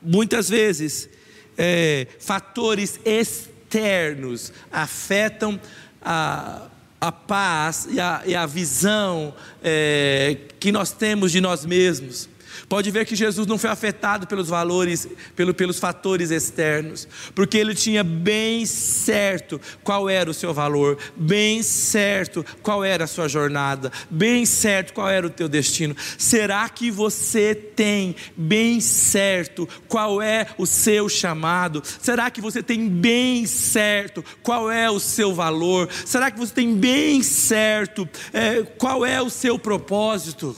muitas 0.01 0.49
vezes 0.49 1.09
é, 1.57 2.07
fatores 2.19 2.99
externos 3.05 4.51
afetam 4.71 5.59
a, 6.01 6.67
a 6.99 7.11
paz 7.11 7.87
e 7.89 7.99
a, 7.99 8.23
e 8.25 8.35
a 8.35 8.45
visão 8.45 9.33
é, 9.63 10.37
que 10.59 10.71
nós 10.71 10.91
temos 10.91 11.31
de 11.31 11.39
nós 11.39 11.65
mesmos. 11.65 12.29
Pode 12.67 12.89
ver 12.91 13.05
que 13.05 13.15
Jesus 13.15 13.47
não 13.47 13.57
foi 13.57 13.69
afetado 13.69 14.27
pelos 14.27 14.49
valores, 14.49 15.07
pelo, 15.35 15.53
pelos 15.53 15.79
fatores 15.79 16.31
externos, 16.31 17.07
porque 17.33 17.57
ele 17.57 17.73
tinha 17.73 18.03
bem 18.03 18.65
certo 18.65 19.59
qual 19.83 20.09
era 20.09 20.29
o 20.29 20.33
seu 20.33 20.53
valor, 20.53 20.97
bem 21.15 21.63
certo 21.63 22.45
qual 22.61 22.83
era 22.83 23.03
a 23.03 23.07
sua 23.07 23.27
jornada, 23.27 23.91
bem 24.09 24.45
certo 24.45 24.93
qual 24.93 25.09
era 25.09 25.25
o 25.25 25.29
teu 25.29 25.47
destino. 25.47 25.95
Será 26.17 26.67
que 26.69 26.91
você 26.91 27.53
tem 27.53 28.15
bem 28.35 28.79
certo 28.79 29.67
qual 29.87 30.21
é 30.21 30.47
o 30.57 30.65
seu 30.65 31.09
chamado? 31.09 31.81
Será 32.01 32.29
que 32.29 32.41
você 32.41 32.63
tem 32.63 32.87
bem 32.87 33.45
certo 33.45 34.23
qual 34.41 34.71
é 34.71 34.89
o 34.89 34.99
seu 34.99 35.33
valor? 35.33 35.89
Será 36.05 36.31
que 36.31 36.39
você 36.39 36.53
tem 36.53 36.75
bem 36.75 37.21
certo 37.23 38.07
é, 38.33 38.63
qual 38.77 39.05
é 39.05 39.21
o 39.21 39.29
seu 39.29 39.57
propósito? 39.57 40.55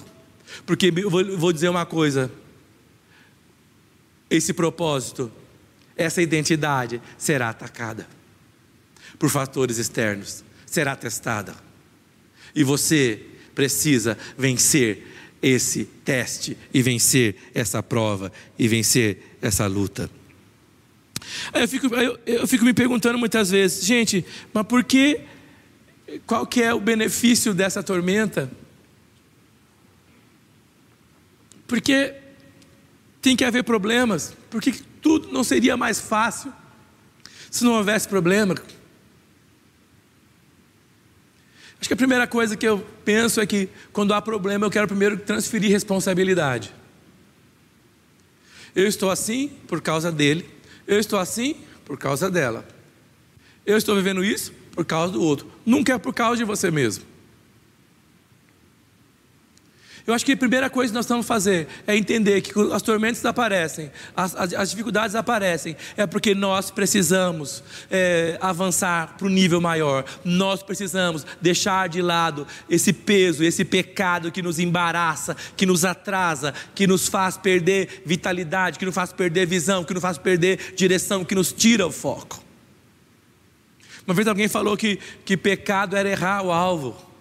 Porque 0.65 0.93
eu 0.95 1.09
vou 1.09 1.51
dizer 1.51 1.69
uma 1.69 1.85
coisa: 1.85 2.31
esse 4.29 4.53
propósito, 4.53 5.31
essa 5.95 6.21
identidade 6.21 7.01
será 7.17 7.49
atacada 7.49 8.07
por 9.19 9.29
fatores 9.29 9.77
externos, 9.77 10.43
será 10.65 10.95
testada. 10.95 11.55
E 12.55 12.63
você 12.63 13.21
precisa 13.55 14.17
vencer 14.37 15.07
esse 15.41 15.85
teste 16.05 16.57
e 16.73 16.81
vencer 16.81 17.35
essa 17.53 17.83
prova 17.83 18.31
e 18.57 18.67
vencer 18.67 19.37
essa 19.41 19.67
luta. 19.67 20.09
Eu 21.53 21.67
fico, 21.67 21.87
eu, 21.95 22.19
eu 22.25 22.47
fico 22.47 22.65
me 22.65 22.73
perguntando 22.73 23.17
muitas 23.17 23.49
vezes, 23.49 23.85
gente, 23.85 24.25
mas 24.53 24.65
por 24.65 24.83
que? 24.83 25.21
Qual 26.25 26.45
que 26.45 26.61
é 26.61 26.73
o 26.73 26.79
benefício 26.79 27.53
dessa 27.53 27.81
tormenta? 27.81 28.49
Porque 31.67 32.13
tem 33.21 33.35
que 33.35 33.45
haver 33.45 33.63
problemas, 33.63 34.35
porque 34.49 34.73
tudo 35.01 35.31
não 35.31 35.43
seria 35.43 35.77
mais 35.77 35.99
fácil 35.99 36.51
se 37.49 37.63
não 37.63 37.73
houvesse 37.73 38.07
problema. 38.07 38.55
Acho 41.79 41.89
que 41.89 41.93
a 41.93 41.97
primeira 41.97 42.25
coisa 42.25 42.55
que 42.55 42.65
eu 42.65 42.79
penso 43.03 43.41
é 43.41 43.45
que 43.45 43.69
quando 43.91 44.13
há 44.13 44.21
problema 44.21 44.65
eu 44.65 44.71
quero 44.71 44.87
primeiro 44.87 45.17
transferir 45.17 45.69
responsabilidade. 45.69 46.73
Eu 48.75 48.87
estou 48.87 49.11
assim 49.11 49.49
por 49.67 49.81
causa 49.81 50.11
dele, 50.11 50.49
eu 50.87 50.99
estou 50.99 51.19
assim 51.19 51.57
por 51.85 51.97
causa 51.97 52.31
dela. 52.31 52.65
Eu 53.65 53.77
estou 53.77 53.95
vivendo 53.95 54.23
isso 54.23 54.51
por 54.71 54.85
causa 54.85 55.13
do 55.13 55.21
outro. 55.21 55.51
Nunca 55.65 55.93
é 55.93 55.97
por 55.97 56.13
causa 56.13 56.37
de 56.37 56.43
você 56.43 56.71
mesmo. 56.71 57.05
Eu 60.05 60.13
acho 60.13 60.25
que 60.25 60.33
a 60.33 60.37
primeira 60.37 60.69
coisa 60.69 60.91
que 60.91 60.95
nós 60.95 61.05
estamos 61.05 61.25
fazer 61.25 61.65
é 61.87 61.95
entender 61.95 62.41
que 62.41 62.51
as 62.73 62.81
tormentas 62.81 63.23
aparecem, 63.23 63.89
as, 64.13 64.35
as, 64.35 64.53
as 64.53 64.69
dificuldades 64.71 65.15
aparecem, 65.15 65.77
é 65.95 66.05
porque 66.05 66.35
nós 66.35 66.69
precisamos 66.69 67.63
é, 67.89 68.37
avançar 68.41 69.15
para 69.17 69.25
um 69.25 69.29
nível 69.29 69.61
maior. 69.61 70.03
Nós 70.25 70.61
precisamos 70.61 71.25
deixar 71.39 71.87
de 71.87 72.01
lado 72.01 72.45
esse 72.69 72.91
peso, 72.91 73.45
esse 73.45 73.63
pecado 73.63 74.29
que 74.29 74.41
nos 74.41 74.59
embaraça, 74.59 75.37
que 75.55 75.65
nos 75.65 75.85
atrasa, 75.85 76.53
que 76.75 76.85
nos 76.85 77.07
faz 77.07 77.37
perder 77.37 78.03
vitalidade, 78.05 78.77
que 78.77 78.85
nos 78.85 78.95
faz 78.95 79.13
perder 79.13 79.47
visão, 79.47 79.85
que 79.85 79.93
nos 79.93 80.01
faz 80.01 80.17
perder 80.17 80.73
direção, 80.75 81.23
que 81.23 81.33
nos 81.33 81.53
tira 81.53 81.87
o 81.87 81.91
foco. 81.91 82.43
Uma 84.05 84.13
vez 84.13 84.27
alguém 84.27 84.49
falou 84.49 84.75
que, 84.75 84.99
que 85.23 85.37
pecado 85.37 85.95
era 85.95 86.09
errar 86.09 86.43
o 86.43 86.51
alvo. 86.51 87.12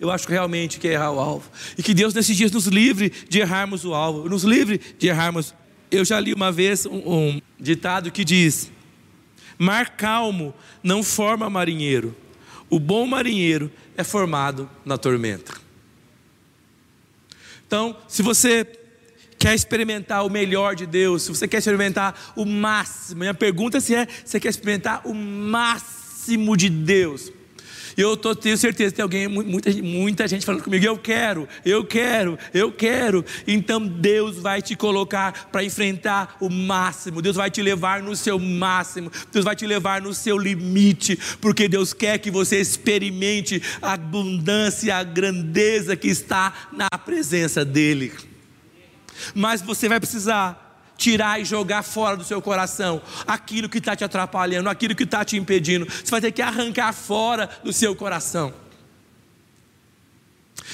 Eu 0.00 0.10
acho 0.10 0.28
realmente 0.28 0.78
que 0.78 0.86
é 0.86 0.92
errar 0.92 1.10
o 1.10 1.18
alvo. 1.18 1.50
E 1.76 1.82
que 1.82 1.92
Deus 1.92 2.14
nesses 2.14 2.36
dias 2.36 2.52
nos 2.52 2.66
livre 2.66 3.10
de 3.28 3.40
errarmos 3.40 3.84
o 3.84 3.94
alvo, 3.94 4.28
nos 4.28 4.44
livre 4.44 4.80
de 4.98 5.08
errarmos. 5.08 5.54
Eu 5.90 6.04
já 6.04 6.20
li 6.20 6.32
uma 6.32 6.52
vez 6.52 6.86
um, 6.86 6.98
um 6.98 7.40
ditado 7.58 8.12
que 8.12 8.24
diz: 8.24 8.70
Mar 9.58 9.96
calmo 9.96 10.54
não 10.82 11.02
forma 11.02 11.50
marinheiro, 11.50 12.14
o 12.70 12.78
bom 12.78 13.06
marinheiro 13.06 13.70
é 13.96 14.04
formado 14.04 14.70
na 14.84 14.96
tormenta. 14.96 15.52
Então, 17.66 17.96
se 18.06 18.22
você 18.22 18.64
quer 19.38 19.54
experimentar 19.54 20.24
o 20.24 20.30
melhor 20.30 20.74
de 20.74 20.86
Deus, 20.86 21.22
se 21.22 21.28
você 21.28 21.46
quer 21.46 21.58
experimentar 21.58 22.32
o 22.34 22.44
máximo, 22.44 23.20
minha 23.20 23.34
pergunta 23.34 23.78
é 23.78 23.80
se 23.80 23.94
é, 23.94 24.06
você 24.24 24.40
quer 24.40 24.48
experimentar 24.48 25.02
o 25.04 25.12
máximo 25.12 26.56
de 26.56 26.68
Deus, 26.70 27.32
eu 27.98 28.16
tô, 28.16 28.32
tenho 28.32 28.56
certeza 28.56 28.90
que 28.90 28.96
tem 28.96 29.02
alguém, 29.02 29.26
muita, 29.26 29.72
muita 29.82 30.28
gente 30.28 30.46
falando 30.46 30.62
comigo, 30.62 30.86
eu 30.86 30.96
quero, 30.96 31.48
eu 31.64 31.84
quero, 31.84 32.38
eu 32.54 32.70
quero. 32.70 33.24
Então 33.44 33.84
Deus 33.84 34.36
vai 34.36 34.62
te 34.62 34.76
colocar 34.76 35.48
para 35.50 35.64
enfrentar 35.64 36.36
o 36.40 36.48
máximo, 36.48 37.20
Deus 37.20 37.34
vai 37.34 37.50
te 37.50 37.60
levar 37.60 38.00
no 38.00 38.14
seu 38.14 38.38
máximo, 38.38 39.10
Deus 39.32 39.44
vai 39.44 39.56
te 39.56 39.66
levar 39.66 40.00
no 40.00 40.14
seu 40.14 40.38
limite, 40.38 41.18
porque 41.40 41.68
Deus 41.68 41.92
quer 41.92 42.18
que 42.18 42.30
você 42.30 42.60
experimente 42.60 43.60
a 43.82 43.94
abundância, 43.94 44.94
a 44.94 45.02
grandeza 45.02 45.96
que 45.96 46.06
está 46.06 46.68
na 46.72 46.88
presença 46.98 47.64
dEle. 47.64 48.12
Mas 49.34 49.60
você 49.60 49.88
vai 49.88 49.98
precisar 49.98 50.67
tirar 50.98 51.40
e 51.40 51.44
jogar 51.44 51.82
fora 51.82 52.16
do 52.16 52.24
seu 52.24 52.42
coração 52.42 53.00
aquilo 53.26 53.68
que 53.68 53.78
está 53.78 53.94
te 53.94 54.04
atrapalhando, 54.04 54.68
aquilo 54.68 54.94
que 54.94 55.04
está 55.04 55.24
te 55.24 55.36
impedindo. 55.36 55.86
Você 55.86 56.10
vai 56.10 56.20
ter 56.20 56.32
que 56.32 56.42
arrancar 56.42 56.92
fora 56.92 57.48
do 57.64 57.72
seu 57.72 57.94
coração. 57.94 58.52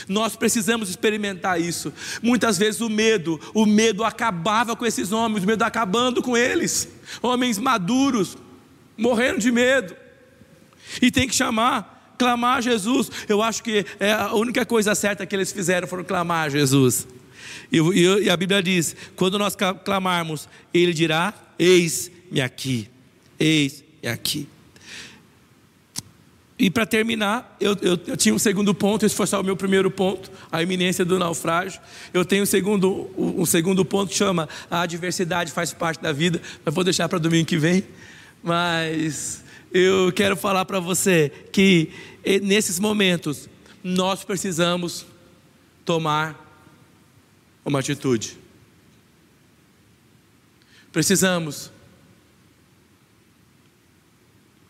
Nós 0.08 0.34
precisamos 0.34 0.88
experimentar 0.88 1.60
isso. 1.60 1.92
Muitas 2.20 2.58
vezes 2.58 2.80
o 2.80 2.88
medo, 2.88 3.40
o 3.54 3.64
medo 3.64 4.02
acabava 4.02 4.74
com 4.74 4.84
esses 4.84 5.12
homens, 5.12 5.44
o 5.44 5.46
medo 5.46 5.62
acabando 5.62 6.22
com 6.22 6.36
eles. 6.36 6.88
Homens 7.22 7.58
maduros, 7.58 8.36
morrendo 8.96 9.38
de 9.38 9.52
medo. 9.52 9.94
E 11.00 11.10
tem 11.10 11.28
que 11.28 11.34
chamar, 11.34 12.14
clamar 12.18 12.58
a 12.58 12.60
Jesus. 12.60 13.10
Eu 13.28 13.42
acho 13.42 13.62
que 13.62 13.86
é 14.00 14.12
a 14.12 14.34
única 14.34 14.66
coisa 14.66 14.94
certa 14.94 15.26
que 15.26 15.36
eles 15.36 15.52
fizeram 15.52 15.86
foi 15.86 16.02
clamar 16.02 16.46
a 16.46 16.48
Jesus. 16.48 17.06
E, 17.70 17.78
e, 17.78 18.30
a 18.30 18.36
Bíblia 18.36 18.62
diz: 18.62 18.96
quando 19.16 19.38
nós 19.38 19.56
clamarmos, 19.84 20.48
Ele 20.72 20.92
dirá: 20.92 21.34
Eis-me 21.58 22.40
aqui, 22.40 22.88
eis-me 23.38 24.08
aqui. 24.08 24.48
E 26.56 26.70
para 26.70 26.86
terminar, 26.86 27.56
eu, 27.60 27.76
eu, 27.82 27.98
eu, 28.06 28.16
tinha 28.16 28.34
um 28.34 28.38
segundo 28.38 28.72
ponto, 28.72 29.04
esse 29.04 29.14
foi 29.14 29.26
só 29.26 29.40
o 29.40 29.44
meu 29.44 29.56
primeiro 29.56 29.90
ponto, 29.90 30.30
a 30.52 30.62
iminência 30.62 31.04
do 31.04 31.18
naufrágio. 31.18 31.80
Eu 32.12 32.24
tenho 32.24 32.44
um 32.44 32.46
segundo, 32.46 33.10
um 33.16 33.44
segundo 33.44 33.84
ponto 33.84 34.10
que 34.10 34.16
chama 34.16 34.48
a 34.70 34.82
adversidade 34.82 35.50
faz 35.50 35.72
parte 35.72 36.00
da 36.00 36.12
vida, 36.12 36.40
mas 36.64 36.72
vou 36.72 36.84
deixar 36.84 37.08
para 37.08 37.18
domingo 37.18 37.44
que 37.44 37.58
vem. 37.58 37.84
Mas 38.40 39.42
eu 39.72 40.12
quero 40.12 40.36
falar 40.36 40.64
para 40.64 40.78
você 40.78 41.32
que 41.50 41.90
nesses 42.42 42.78
momentos 42.78 43.48
nós 43.82 44.22
precisamos 44.22 45.04
tomar 45.84 46.43
uma 47.64 47.78
atitude. 47.78 48.38
Precisamos. 50.92 51.70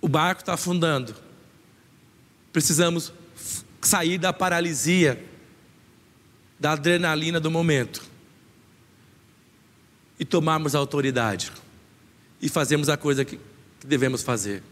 O 0.01 0.09
barco 0.09 0.43
está 0.43 0.55
afundando. 0.55 1.15
Precisamos 2.53 3.13
sair 3.83 4.17
da 4.17 4.33
paralisia, 4.33 5.23
da 6.59 6.73
adrenalina 6.73 7.41
do 7.41 7.51
momento 7.51 8.03
e 10.19 10.25
tomarmos 10.25 10.75
a 10.75 10.79
autoridade 10.79 11.51
e 12.41 12.49
fazermos 12.49 12.89
a 12.89 12.97
coisa 12.97 13.25
que 13.25 13.39
devemos 13.85 14.23
fazer. 14.23 14.63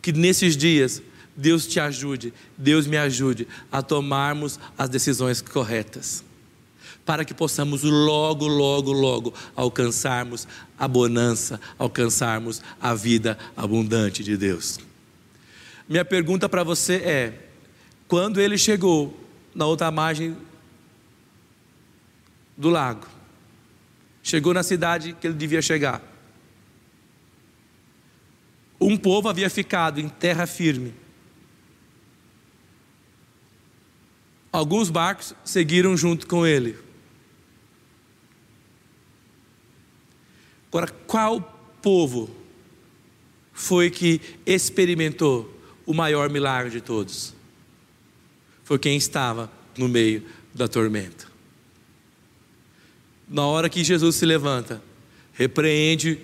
Que 0.00 0.12
nesses 0.12 0.56
dias 0.56 1.02
Deus 1.36 1.66
te 1.66 1.80
ajude, 1.80 2.32
Deus 2.56 2.86
me 2.86 2.96
ajude 2.96 3.48
a 3.70 3.82
tomarmos 3.82 4.58
as 4.78 4.88
decisões 4.88 5.42
corretas 5.42 6.24
para 7.06 7.24
que 7.24 7.32
possamos 7.32 7.84
logo, 7.84 8.48
logo, 8.48 8.92
logo 8.92 9.32
alcançarmos 9.54 10.46
a 10.76 10.88
bonança, 10.88 11.60
alcançarmos 11.78 12.60
a 12.80 12.92
vida 12.94 13.38
abundante 13.56 14.24
de 14.24 14.36
Deus. 14.36 14.80
Minha 15.88 16.04
pergunta 16.04 16.48
para 16.48 16.64
você 16.64 16.96
é: 16.96 17.48
quando 18.08 18.40
ele 18.40 18.58
chegou 18.58 19.18
na 19.54 19.64
outra 19.66 19.88
margem 19.92 20.36
do 22.56 22.68
lago, 22.68 23.06
chegou 24.20 24.52
na 24.52 24.64
cidade 24.64 25.16
que 25.20 25.28
ele 25.28 25.34
devia 25.34 25.62
chegar, 25.62 26.02
um 28.80 28.96
povo 28.96 29.28
havia 29.28 29.48
ficado 29.48 30.00
em 30.00 30.08
terra 30.08 30.44
firme. 30.44 30.92
Alguns 34.50 34.90
barcos 34.90 35.34
seguiram 35.44 35.96
junto 35.96 36.26
com 36.26 36.46
ele. 36.46 36.85
Agora, 40.76 40.92
qual 41.06 41.40
povo 41.80 42.28
foi 43.50 43.88
que 43.88 44.20
experimentou 44.44 45.50
o 45.86 45.94
maior 45.94 46.28
milagre 46.28 46.70
de 46.70 46.82
todos? 46.82 47.32
Foi 48.62 48.78
quem 48.78 48.94
estava 48.94 49.50
no 49.78 49.88
meio 49.88 50.22
da 50.54 50.68
tormenta. 50.68 51.28
Na 53.26 53.46
hora 53.46 53.70
que 53.70 53.82
Jesus 53.82 54.16
se 54.16 54.26
levanta, 54.26 54.82
repreende 55.32 56.20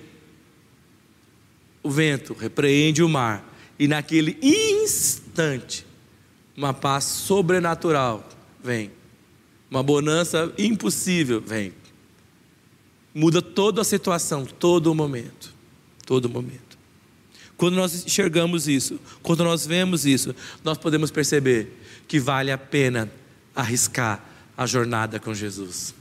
o 1.82 1.90
vento, 1.90 2.34
repreende 2.34 3.02
o 3.02 3.08
mar, 3.08 3.50
e 3.78 3.88
naquele 3.88 4.36
instante, 4.42 5.86
uma 6.54 6.74
paz 6.74 7.04
sobrenatural 7.04 8.28
vem, 8.62 8.90
uma 9.70 9.82
bonança 9.82 10.52
impossível 10.58 11.40
vem, 11.40 11.72
muda 13.14 13.42
toda 13.42 13.81
a 13.81 13.85
situação, 13.85 14.44
todo 14.44 14.90
o 14.90 14.94
momento, 14.94 15.53
todo 16.07 16.27
o 16.27 16.29
momento. 16.29 16.79
Quando 17.57 17.77
nós 17.77 18.05
enxergamos 18.05 18.66
isso, 18.66 18.98
quando 19.22 19.44
nós 19.44 19.66
vemos 19.66 20.05
isso, 20.05 20.35
nós 20.64 20.79
podemos 20.79 21.11
perceber 21.11 21.81
que 22.09 22.18
vale 22.18 22.51
a 22.51 22.59
pena 22.59 23.11
arriscar 23.55 24.25
a 24.57 24.66
jornada 24.66 25.20
com 25.20 25.33
Jesus. 25.33 25.94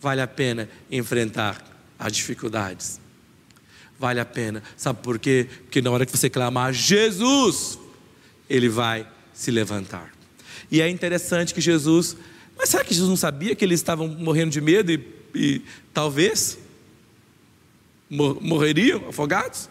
Vale 0.00 0.20
a 0.20 0.26
pena 0.26 0.68
enfrentar 0.90 1.64
as 1.98 2.12
dificuldades. 2.12 3.00
Vale 3.98 4.20
a 4.20 4.24
pena. 4.24 4.62
Sabe 4.76 5.02
por 5.02 5.18
quê? 5.18 5.48
Porque 5.64 5.82
na 5.82 5.90
hora 5.90 6.06
que 6.06 6.16
você 6.16 6.30
clamar 6.30 6.72
Jesus, 6.72 7.78
ele 8.48 8.68
vai 8.68 9.06
se 9.34 9.50
levantar. 9.50 10.10
E 10.70 10.80
é 10.80 10.88
interessante 10.88 11.52
que 11.52 11.60
Jesus, 11.60 12.16
mas 12.56 12.68
será 12.68 12.84
que 12.84 12.94
Jesus 12.94 13.08
não 13.08 13.16
sabia 13.16 13.54
que 13.54 13.64
eles 13.64 13.80
estavam 13.80 14.08
morrendo 14.08 14.52
de 14.52 14.60
medo 14.60 14.92
e, 14.92 15.19
e 15.34 15.62
talvez 15.92 16.58
morreriam 18.08 19.08
afogados? 19.08 19.68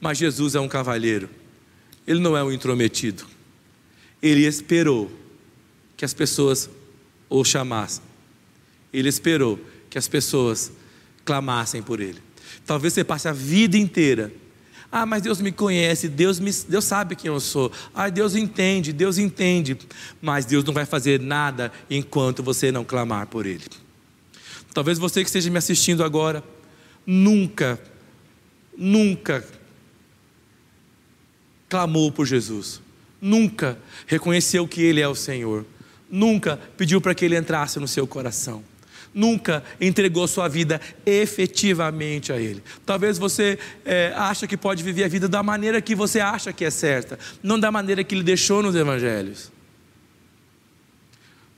Mas 0.00 0.18
Jesus 0.18 0.54
é 0.54 0.60
um 0.60 0.68
cavalheiro, 0.68 1.28
ele 2.06 2.20
não 2.20 2.36
é 2.36 2.42
um 2.42 2.52
intrometido. 2.52 3.24
Ele 4.22 4.46
esperou 4.46 5.10
que 5.96 6.04
as 6.04 6.14
pessoas 6.14 6.70
o 7.28 7.44
chamassem, 7.44 8.02
ele 8.92 9.08
esperou 9.08 9.58
que 9.88 9.98
as 9.98 10.08
pessoas 10.08 10.72
clamassem 11.24 11.82
por 11.82 12.00
ele. 12.00 12.20
Talvez 12.66 12.92
você 12.92 13.04
passe 13.04 13.28
a 13.28 13.32
vida 13.32 13.76
inteira 13.76 14.32
ah, 14.94 15.06
mas 15.06 15.22
Deus 15.22 15.40
me 15.40 15.50
conhece, 15.50 16.06
Deus, 16.06 16.38
me, 16.38 16.52
Deus 16.68 16.84
sabe 16.84 17.16
quem 17.16 17.28
eu 17.30 17.40
sou. 17.40 17.72
Ah, 17.94 18.10
Deus 18.10 18.36
entende, 18.36 18.92
Deus 18.92 19.16
entende. 19.16 19.78
Mas 20.20 20.44
Deus 20.44 20.62
não 20.64 20.74
vai 20.74 20.84
fazer 20.84 21.18
nada 21.18 21.72
enquanto 21.88 22.42
você 22.42 22.70
não 22.70 22.84
clamar 22.84 23.26
por 23.26 23.46
Ele. 23.46 23.64
Talvez 24.72 24.98
você 24.98 25.22
que 25.22 25.28
esteja 25.28 25.50
me 25.50 25.58
assistindo 25.58 26.02
agora, 26.02 26.42
nunca, 27.06 27.80
nunca 28.76 29.44
clamou 31.68 32.10
por 32.12 32.26
Jesus, 32.26 32.80
nunca 33.20 33.78
reconheceu 34.06 34.66
que 34.66 34.82
Ele 34.82 35.00
é 35.00 35.08
o 35.08 35.14
Senhor, 35.14 35.64
nunca 36.10 36.58
pediu 36.76 37.00
para 37.00 37.14
que 37.14 37.24
Ele 37.24 37.36
entrasse 37.36 37.78
no 37.78 37.88
seu 37.88 38.06
coração 38.06 38.62
nunca 39.14 39.62
entregou 39.80 40.26
sua 40.26 40.48
vida 40.48 40.80
efetivamente 41.04 42.32
a 42.32 42.38
Ele. 42.38 42.62
Talvez 42.84 43.18
você 43.18 43.58
é, 43.84 44.12
acha 44.16 44.46
que 44.46 44.56
pode 44.56 44.82
viver 44.82 45.04
a 45.04 45.08
vida 45.08 45.28
da 45.28 45.42
maneira 45.42 45.80
que 45.82 45.94
você 45.94 46.20
acha 46.20 46.52
que 46.52 46.64
é 46.64 46.70
certa, 46.70 47.18
não 47.42 47.58
da 47.58 47.70
maneira 47.70 48.02
que 48.02 48.14
Ele 48.14 48.22
deixou 48.22 48.62
nos 48.62 48.74
Evangelhos. 48.74 49.52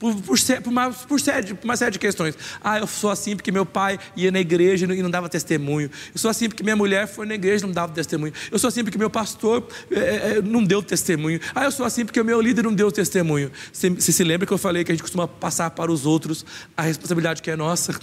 Por, 0.05 0.15
por, 0.21 0.37
por, 0.61 0.69
uma, 0.69 0.91
por, 0.91 1.19
série, 1.19 1.55
por 1.55 1.65
uma 1.65 1.75
série 1.75 1.89
de 1.89 1.97
questões. 1.97 2.37
Ah, 2.63 2.77
eu 2.77 2.85
sou 2.85 3.09
assim 3.09 3.35
porque 3.35 3.51
meu 3.51 3.65
pai 3.65 3.97
ia 4.15 4.29
na 4.29 4.39
igreja 4.39 4.85
e 4.85 5.01
não 5.01 5.09
dava 5.09 5.27
testemunho. 5.27 5.89
Eu 6.13 6.19
sou 6.19 6.29
assim 6.29 6.47
porque 6.47 6.61
minha 6.61 6.75
mulher 6.75 7.07
foi 7.07 7.25
na 7.25 7.33
igreja 7.33 7.65
e 7.65 7.67
não 7.67 7.73
dava 7.73 7.91
testemunho. 7.91 8.31
Eu 8.51 8.59
sou 8.59 8.67
assim 8.67 8.83
porque 8.83 8.99
meu 8.99 9.09
pastor 9.09 9.67
é, 9.89 10.37
é, 10.37 10.41
não 10.43 10.63
deu 10.63 10.83
testemunho. 10.83 11.39
Ah, 11.55 11.63
eu 11.63 11.71
sou 11.71 11.87
assim 11.87 12.05
porque 12.05 12.21
o 12.21 12.23
meu 12.23 12.39
líder 12.39 12.65
não 12.65 12.73
deu 12.73 12.91
testemunho. 12.91 13.51
Você, 13.73 13.89
você 13.89 14.11
se 14.11 14.23
lembra 14.23 14.45
que 14.45 14.53
eu 14.53 14.59
falei 14.59 14.83
que 14.83 14.91
a 14.91 14.93
gente 14.93 15.01
costuma 15.01 15.27
passar 15.27 15.71
para 15.71 15.91
os 15.91 16.05
outros 16.05 16.45
a 16.77 16.83
responsabilidade 16.83 17.41
que 17.41 17.49
é 17.49 17.55
nossa? 17.55 17.99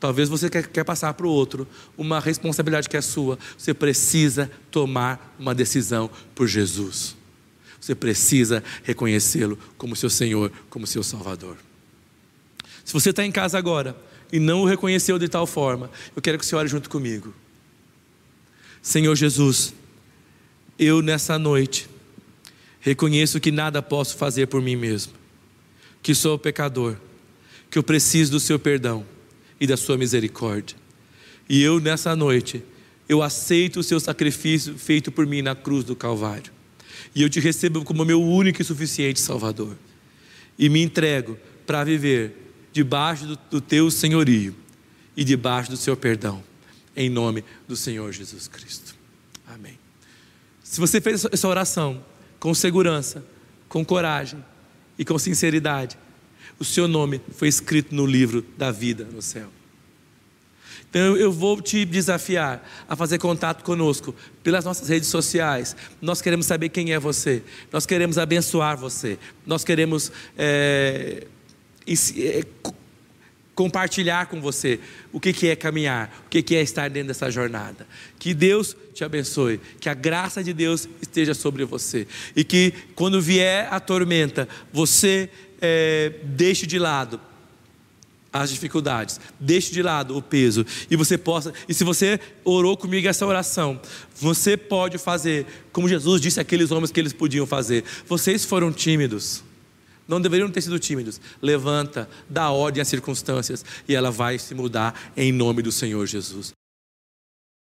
Talvez 0.00 0.30
você 0.30 0.48
quer, 0.48 0.66
quer 0.66 0.84
passar 0.84 1.12
para 1.12 1.26
o 1.26 1.30
outro 1.30 1.68
uma 1.98 2.20
responsabilidade 2.20 2.88
que 2.88 2.96
é 2.96 3.02
sua. 3.02 3.38
Você 3.58 3.74
precisa 3.74 4.50
tomar 4.70 5.36
uma 5.38 5.54
decisão 5.54 6.08
por 6.34 6.46
Jesus. 6.46 7.14
Você 7.86 7.94
precisa 7.94 8.64
reconhecê-lo 8.82 9.56
como 9.78 9.94
seu 9.94 10.10
Senhor, 10.10 10.50
como 10.68 10.88
seu 10.88 11.04
Salvador. 11.04 11.56
Se 12.84 12.92
você 12.92 13.10
está 13.10 13.24
em 13.24 13.30
casa 13.30 13.56
agora 13.56 13.96
e 14.32 14.40
não 14.40 14.62
o 14.62 14.64
reconheceu 14.64 15.20
de 15.20 15.28
tal 15.28 15.46
forma, 15.46 15.88
eu 16.16 16.20
quero 16.20 16.36
que 16.36 16.44
você 16.44 16.56
ore 16.56 16.68
junto 16.68 16.90
comigo. 16.90 17.32
Senhor 18.82 19.14
Jesus, 19.14 19.72
eu 20.76 21.00
nessa 21.00 21.38
noite 21.38 21.88
reconheço 22.80 23.38
que 23.38 23.52
nada 23.52 23.80
posso 23.80 24.16
fazer 24.16 24.48
por 24.48 24.60
mim 24.60 24.74
mesmo, 24.74 25.12
que 26.02 26.12
sou 26.12 26.36
pecador, 26.36 26.96
que 27.70 27.78
eu 27.78 27.84
preciso 27.84 28.32
do 28.32 28.40
seu 28.40 28.58
perdão 28.58 29.06
e 29.60 29.66
da 29.66 29.76
sua 29.76 29.96
misericórdia. 29.96 30.76
E 31.48 31.62
eu 31.62 31.78
nessa 31.78 32.16
noite, 32.16 32.64
eu 33.08 33.22
aceito 33.22 33.78
o 33.78 33.84
seu 33.84 34.00
sacrifício 34.00 34.76
feito 34.76 35.12
por 35.12 35.24
mim 35.24 35.40
na 35.40 35.54
cruz 35.54 35.84
do 35.84 35.94
Calvário 35.94 36.55
e 37.16 37.22
eu 37.22 37.30
te 37.30 37.40
recebo 37.40 37.82
como 37.82 38.04
meu 38.04 38.22
único 38.22 38.60
e 38.60 38.64
suficiente 38.64 39.18
Salvador. 39.20 39.74
E 40.58 40.68
me 40.68 40.82
entrego 40.82 41.38
para 41.66 41.82
viver 41.82 42.52
debaixo 42.74 43.24
do, 43.24 43.38
do 43.52 43.60
teu 43.60 43.90
senhorio 43.90 44.54
e 45.16 45.24
debaixo 45.24 45.70
do 45.70 45.78
seu 45.78 45.96
perdão, 45.96 46.44
em 46.94 47.08
nome 47.08 47.42
do 47.66 47.74
Senhor 47.74 48.12
Jesus 48.12 48.46
Cristo. 48.48 48.94
Amém. 49.46 49.78
Se 50.62 50.78
você 50.78 51.00
fez 51.00 51.24
essa 51.24 51.48
oração 51.48 52.04
com 52.38 52.52
segurança, 52.52 53.24
com 53.66 53.82
coragem 53.82 54.44
e 54.98 55.04
com 55.04 55.18
sinceridade, 55.18 55.96
o 56.58 56.64
seu 56.66 56.86
nome 56.86 57.22
foi 57.30 57.48
escrito 57.48 57.94
no 57.94 58.04
livro 58.04 58.44
da 58.58 58.70
vida 58.70 59.04
no 59.04 59.22
céu. 59.22 59.48
Então 60.96 61.14
eu 61.14 61.30
vou 61.30 61.60
te 61.60 61.84
desafiar 61.84 62.66
a 62.88 62.96
fazer 62.96 63.18
contato 63.18 63.62
conosco 63.62 64.14
pelas 64.42 64.64
nossas 64.64 64.88
redes 64.88 65.10
sociais. 65.10 65.76
Nós 66.00 66.22
queremos 66.22 66.46
saber 66.46 66.70
quem 66.70 66.94
é 66.94 66.98
você, 66.98 67.42
nós 67.70 67.84
queremos 67.84 68.16
abençoar 68.16 68.78
você, 68.78 69.18
nós 69.44 69.62
queremos 69.62 70.10
é, 70.38 71.26
é, 71.86 72.44
compartilhar 73.54 74.24
com 74.24 74.40
você 74.40 74.80
o 75.12 75.20
que 75.20 75.48
é 75.48 75.54
caminhar, 75.54 76.24
o 76.24 76.30
que 76.30 76.56
é 76.56 76.62
estar 76.62 76.88
dentro 76.88 77.08
dessa 77.08 77.30
jornada. 77.30 77.86
Que 78.18 78.32
Deus 78.32 78.74
te 78.94 79.04
abençoe, 79.04 79.60
que 79.78 79.90
a 79.90 79.94
graça 79.94 80.42
de 80.42 80.54
Deus 80.54 80.88
esteja 81.02 81.34
sobre 81.34 81.66
você 81.66 82.06
e 82.34 82.42
que 82.42 82.72
quando 82.94 83.20
vier 83.20 83.68
a 83.70 83.78
tormenta, 83.80 84.48
você 84.72 85.28
é, 85.60 86.14
deixe 86.22 86.66
de 86.66 86.78
lado 86.78 87.20
as 88.40 88.50
dificuldades, 88.50 89.20
deixe 89.38 89.72
de 89.72 89.82
lado 89.82 90.16
o 90.16 90.22
peso 90.22 90.64
e 90.90 90.96
você 90.96 91.16
possa, 91.16 91.52
e 91.68 91.74
se 91.74 91.84
você 91.84 92.20
orou 92.44 92.76
comigo 92.76 93.08
essa 93.08 93.26
oração, 93.26 93.80
você 94.14 94.56
pode 94.56 94.98
fazer 94.98 95.46
como 95.72 95.88
Jesus 95.88 96.20
disse 96.20 96.40
àqueles 96.40 96.70
homens 96.70 96.90
que 96.90 97.00
eles 97.00 97.12
podiam 97.12 97.46
fazer. 97.46 97.84
Vocês 98.06 98.44
foram 98.44 98.72
tímidos. 98.72 99.42
Não 100.08 100.20
deveriam 100.20 100.48
ter 100.48 100.60
sido 100.60 100.78
tímidos. 100.78 101.20
Levanta, 101.42 102.08
dá 102.30 102.50
ordem 102.50 102.80
às 102.80 102.88
circunstâncias 102.88 103.64
e 103.88 103.94
ela 103.94 104.10
vai 104.10 104.38
se 104.38 104.54
mudar 104.54 105.12
em 105.16 105.32
nome 105.32 105.62
do 105.62 105.72
Senhor 105.72 106.06
Jesus. 106.06 106.52